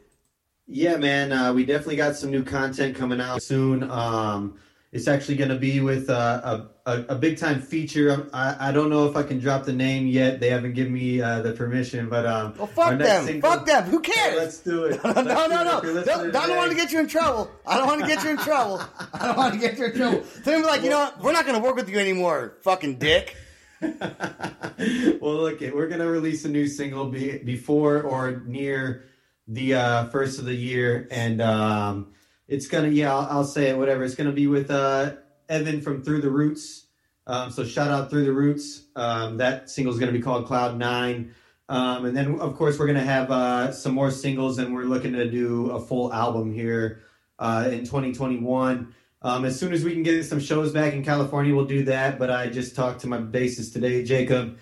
Yeah, 0.68 0.98
man, 0.98 1.32
uh, 1.32 1.54
we 1.54 1.66
definitely 1.66 1.98
got 1.98 2.16
some 2.16 2.32
new 2.32 2.44
content 2.44 2.96
coming 2.96 3.20
out 3.20 3.42
soon. 3.42 3.90
Um, 3.90 4.58
it's 4.92 5.08
actually 5.08 5.36
going 5.36 5.50
to 5.50 5.58
be 5.58 5.80
with 5.80 6.10
uh, 6.10 6.66
a, 6.86 6.92
a, 6.92 7.06
a 7.10 7.16
big 7.16 7.38
time 7.38 7.62
feature. 7.62 8.28
I, 8.34 8.70
I 8.70 8.72
don't 8.74 8.90
know 8.90 9.06
if 9.08 9.16
I 9.16 9.24
can 9.24 9.40
drop 9.40 9.64
the 9.64 9.72
name 9.72 10.06
yet. 10.08 10.40
They 10.42 10.50
haven't 10.50 10.74
given 10.74 10.92
me 10.94 11.22
uh, 11.22 11.42
the 11.42 11.54
permission, 11.54 12.10
but 12.10 12.26
um, 12.26 12.54
Well, 12.58 12.68
fuck 12.68 12.98
them. 12.98 13.26
single- 13.26 13.50
Fuck 13.50 13.66
them. 13.66 13.84
Who 13.86 14.02
cares? 14.02 14.38
Let's 14.38 14.60
do 14.60 14.86
it. 14.86 15.02
no, 15.04 15.12
Let's 15.12 15.28
no, 15.28 15.48
no. 15.48 16.04
Don't, 16.04 16.36
I 16.36 16.48
don't 16.48 16.58
want 16.58 16.72
to 16.72 16.76
get 16.78 16.92
you 16.92 17.00
in 17.00 17.08
trouble. 17.08 17.50
I 17.66 17.78
don't 17.78 17.88
want 17.88 18.02
to 18.02 18.08
get 18.08 18.24
you 18.24 18.32
in 18.32 18.38
trouble. 18.38 18.82
I 19.14 19.28
don't 19.28 19.38
want 19.38 19.54
to 19.54 19.60
get 19.60 19.78
you 19.78 19.86
in 19.86 19.96
trouble. 19.96 20.24
They're 20.44 20.62
like, 20.62 20.84
you 20.84 20.90
know 20.90 21.00
what? 21.00 21.22
We're 21.24 21.32
not 21.34 21.46
going 21.46 21.60
to 21.60 21.66
work 21.66 21.78
with 21.78 21.90
you 21.90 21.98
anymore, 21.98 22.58
fucking 22.64 22.98
dick. 22.98 23.38
well, 23.82 25.36
look, 25.38 25.60
we're 25.62 25.88
gonna 25.88 26.08
release 26.08 26.46
a 26.46 26.50
new 26.50 26.68
single 26.68 27.08
be, 27.08 27.40
before 27.40 28.04
or 28.04 28.44
near 28.46 29.06
the 29.48 29.74
uh, 29.74 30.06
first 30.10 30.38
of 30.38 30.46
the 30.46 30.54
year, 30.54 31.08
and 31.10 31.42
um, 31.42 32.14
it's 32.52 32.68
gonna, 32.68 32.90
yeah, 32.90 33.16
I'll, 33.16 33.28
I'll 33.38 33.44
say 33.46 33.70
it, 33.70 33.78
whatever. 33.78 34.04
It's 34.04 34.14
gonna 34.14 34.34
be 34.34 34.46
with 34.46 34.70
uh, 34.70 35.14
Evan 35.48 35.82
from 35.82 36.04
Through 36.04 36.22
the 36.22 36.30
Roots. 36.30 36.88
Um, 37.26 37.50
so 37.50 37.64
shout 37.64 37.88
out 37.88 38.10
Through 38.10 38.26
the 38.26 38.34
Roots. 38.34 38.88
Um, 38.94 39.38
that 39.38 39.70
single 39.70 39.94
is 39.94 40.00
gonna 40.00 40.12
be 40.12 40.22
called 40.22 40.46
Cloud 40.46 40.78
Nine. 40.78 41.34
Um, 41.70 42.04
and 42.04 42.16
then, 42.16 42.42
of 42.42 42.58
course, 42.58 42.78
we're 42.78 42.88
gonna 42.88 43.00
have 43.00 43.32
uh, 43.32 43.72
some 43.72 43.94
more 43.94 44.12
singles, 44.12 44.58
and 44.58 44.74
we're 44.74 44.84
looking 44.84 45.14
to 45.14 45.32
do 45.32 45.72
a 45.72 45.80
full 45.80 46.14
album 46.14 46.54
here 46.54 47.04
uh, 47.40 47.70
in 47.72 47.86
2021. 47.86 48.94
Um, 49.22 49.46
as 49.46 49.58
soon 49.58 49.72
as 49.72 49.86
we 49.86 49.94
can 49.94 50.04
get 50.04 50.26
some 50.26 50.42
shows 50.42 50.74
back 50.74 50.92
in 50.92 51.06
California, 51.06 51.56
we'll 51.56 51.66
do 51.66 51.86
that. 51.86 52.20
But 52.20 52.32
I 52.32 52.50
just 52.50 52.76
talked 52.76 53.00
to 53.02 53.08
my 53.08 53.20
bassist 53.20 53.72
today, 53.72 54.04
Jacob, 54.04 54.58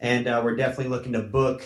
and 0.00 0.26
uh, 0.26 0.40
we're 0.42 0.56
definitely 0.56 0.88
looking 0.88 1.12
to 1.12 1.20
book 1.20 1.62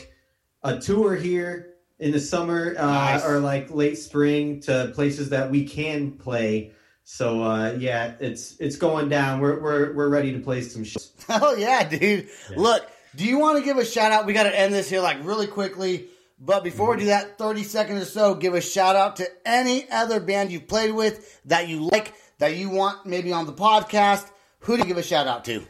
a 0.65 0.81
tour 0.81 1.15
here 1.15 1.68
in 1.99 2.13
the 2.13 2.21
summer 2.21 2.75
uh, 2.79 2.87
Nice. 2.87 3.25
or 3.25 3.41
like 3.41 3.71
late 3.71 3.99
spring 3.99 4.61
to 4.63 4.93
places 4.95 5.31
that 5.31 5.51
we 5.51 5.65
can 5.67 6.13
play. 6.13 6.73
So 7.05 7.43
uh, 7.43 7.73
yeah, 7.79 8.15
it's 8.21 8.57
it's 8.61 8.77
going 8.77 9.09
down. 9.09 9.41
We're 9.41 9.59
we're 9.61 9.93
we're 9.95 10.09
ready 10.09 10.33
to 10.33 10.39
play 10.41 10.61
some 10.63 10.85
shows. 10.85 11.13
Hell 11.27 11.59
yeah, 11.59 11.89
dude. 11.89 12.29
Look, 12.57 12.87
do 13.17 13.25
you 13.25 13.39
want 13.39 13.59
to 13.59 13.65
give 13.65 13.79
a 13.79 13.85
shout 13.85 14.13
out? 14.13 14.27
We 14.27 14.33
got 14.35 14.43
to 14.45 14.59
end 14.59 14.75
this 14.75 14.91
here 14.91 15.01
like 15.01 15.25
really 15.25 15.47
quickly. 15.47 16.09
But 16.41 16.63
before 16.63 16.93
we 16.95 16.99
do 17.01 17.07
that, 17.07 17.37
30 17.37 17.65
seconds 17.65 18.03
or 18.03 18.05
so, 18.05 18.35
give 18.37 18.55
a 18.55 18.61
shout 18.61 18.95
out 18.95 19.17
to 19.17 19.27
any 19.45 19.91
other 19.91 20.21
band 20.21 20.53
you've 20.53 20.69
played 20.69 20.95
with 20.95 21.41
that 21.47 21.67
you 21.67 21.89
like, 21.91 22.15
that 22.39 22.55
you 22.57 22.71
want 22.71 23.05
maybe 23.07 23.33
on 23.33 23.47
the 23.47 23.53
podcast. 23.53 24.25
Who 24.61 24.77
do 24.77 24.83
you 24.83 24.87
give 24.87 24.99
a 24.99 25.03
shout 25.03 25.27
out 25.27 25.45
to? 25.47 25.65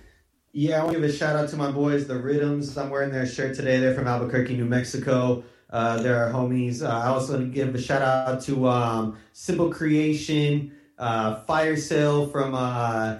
Yeah, 0.52 0.80
I 0.80 0.84
want 0.84 0.96
to 0.96 1.00
give 1.00 1.08
a 1.08 1.12
shout 1.12 1.36
out 1.36 1.48
to 1.50 1.56
my 1.56 1.70
boys, 1.70 2.06
the 2.06 2.18
Rhythms. 2.18 2.76
I'm 2.76 2.90
wearing 2.90 3.10
their 3.10 3.24
shirt 3.24 3.56
today. 3.56 3.78
They're 3.80 3.94
from 3.94 4.06
Albuquerque, 4.06 4.56
New 4.58 4.66
Mexico. 4.66 5.42
Uh, 5.70 6.00
they're 6.02 6.24
our 6.24 6.32
homies. 6.32 6.82
Uh, 6.82 6.88
I 6.88 7.06
also 7.08 7.34
want 7.34 7.46
to 7.46 7.52
give 7.52 7.74
a 7.74 7.80
shout 7.80 8.02
out 8.02 8.40
to 8.42 8.68
um, 8.68 9.18
Simple 9.32 9.70
Creation, 9.70 10.72
uh, 10.98 11.36
Fire 11.42 11.76
Sale 11.76 12.28
from 12.28 12.54
uh, 12.54 13.18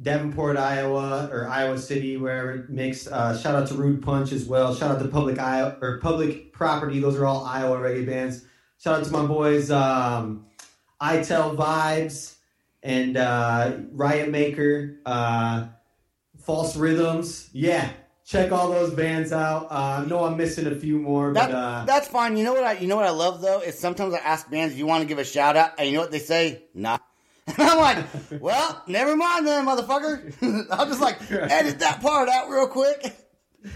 Davenport, 0.00 0.56
Iowa, 0.56 1.28
or 1.30 1.48
Iowa 1.48 1.78
City, 1.78 2.16
wherever 2.16 2.52
it 2.52 2.70
makes. 2.70 3.06
Uh, 3.06 3.36
shout 3.38 3.54
out 3.54 3.68
to 3.68 3.74
Rude 3.74 4.02
Punch 4.02 4.32
as 4.32 4.46
well. 4.46 4.74
Shout 4.74 4.90
out 4.90 5.02
to 5.02 5.08
Public 5.08 5.38
Iowa 5.38 5.76
or 5.80 5.98
Public 5.98 6.52
Property. 6.52 6.98
Those 6.98 7.16
are 7.16 7.26
all 7.26 7.44
Iowa 7.44 7.76
reggae 7.78 8.06
bands. 8.06 8.44
Shout 8.78 8.98
out 8.98 9.04
to 9.04 9.12
my 9.12 9.26
boys, 9.26 9.70
um, 9.70 10.46
I 11.00 11.22
Tell 11.22 11.54
Vibes 11.54 12.36
and 12.82 13.16
uh, 13.16 13.76
Riot 13.92 14.30
Maker. 14.30 14.98
Uh, 15.06 15.66
False 16.42 16.76
Rhythms. 16.76 17.48
Yeah, 17.52 17.88
check 18.24 18.52
all 18.52 18.70
those 18.70 18.92
bands 18.94 19.32
out. 19.32 19.66
Uh, 19.70 20.02
I 20.02 20.08
know 20.08 20.24
I'm 20.24 20.36
missing 20.36 20.66
a 20.66 20.74
few 20.74 20.98
more, 20.98 21.32
That, 21.32 21.50
but 21.50 21.54
uh, 21.54 21.84
that's 21.84 22.08
fine. 22.08 22.36
You 22.36 22.44
know 22.44 22.52
what 22.52 22.64
I 22.64 22.72
you 22.74 22.86
know 22.86 22.96
what 22.96 23.06
I 23.06 23.10
love 23.10 23.40
though 23.40 23.60
is 23.60 23.78
sometimes 23.78 24.14
I 24.14 24.18
ask 24.18 24.50
bands, 24.50 24.74
"Do 24.74 24.78
you 24.78 24.86
want 24.86 25.02
to 25.02 25.08
give 25.08 25.18
a 25.18 25.24
shout 25.24 25.56
out?" 25.56 25.72
And 25.78 25.88
you 25.88 25.94
know 25.94 26.00
what 26.00 26.10
they 26.10 26.18
say? 26.18 26.62
Nah. 26.74 26.98
And 27.46 27.60
I'm 27.68 27.78
like, 27.78 28.06
well, 28.40 28.82
never 28.86 29.16
mind 29.16 29.46
then, 29.46 29.66
motherfucker. 29.66 30.66
I'll 30.70 30.86
just 30.86 31.00
like 31.00 31.18
edit 31.30 31.80
that 31.80 32.00
part 32.00 32.28
out 32.28 32.48
real 32.48 32.68
quick. 32.68 33.04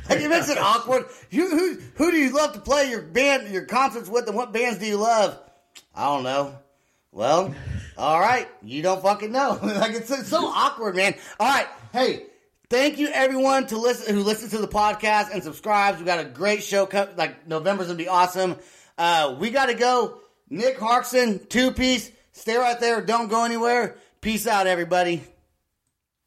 Like 0.09 0.19
it 0.19 0.29
makes 0.29 0.49
it 0.49 0.59
awkward. 0.59 1.07
Who 1.31 1.49
who 1.49 1.79
who 1.95 2.11
do 2.11 2.17
you 2.17 2.31
love 2.31 2.55
to 2.55 2.61
play 2.61 2.91
your 2.91 3.03
band 3.03 3.49
your 3.53 3.67
concerts 3.67 4.09
with, 4.09 4.27
and 4.27 4.37
what 4.37 4.53
bands 4.53 4.81
do 4.81 4.87
you 4.87 4.97
love? 4.97 5.39
I 5.95 6.07
don't 6.07 6.25
know. 6.25 6.59
Well, 7.13 7.55
all 7.97 8.19
right, 8.19 8.49
you 8.65 8.83
don't 8.83 9.01
fucking 9.01 9.31
know. 9.31 9.61
like 9.63 9.95
it's, 9.95 10.11
it's 10.11 10.29
so 10.29 10.45
awkward, 10.45 10.97
man. 10.97 11.15
All 11.39 11.49
right, 11.49 11.69
hey, 11.93 12.25
thank 12.71 12.99
you 12.99 13.09
everyone 13.09 13.67
to 13.69 13.79
listen 13.79 14.15
who 14.15 14.23
listens 14.23 14.51
to 14.53 14.59
the 14.59 14.69
podcast 14.69 15.31
and 15.33 15.43
subscribes. 15.43 15.99
We 15.99 16.05
got 16.05 16.21
a 16.21 16.25
great 16.25 16.63
show. 16.63 16.87
co- 16.87 17.09
Like 17.17 17.47
November's 17.49 17.87
gonna 17.87 17.97
be 17.99 18.09
awesome. 18.09 18.57
Uh, 18.99 19.37
we 19.39 19.51
got 19.51 19.67
to 19.67 19.75
go. 19.75 20.21
Nick 20.49 20.79
Harksen, 20.79 21.49
two 21.49 21.71
peace. 21.73 22.11
Stay 22.33 22.57
right 22.57 22.79
there. 22.81 23.01
Don't 23.01 23.29
go 23.29 23.45
anywhere. 23.45 23.97
Peace 24.21 24.47
out, 24.47 24.67
everybody. 24.67 25.23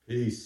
peace. 0.07 0.45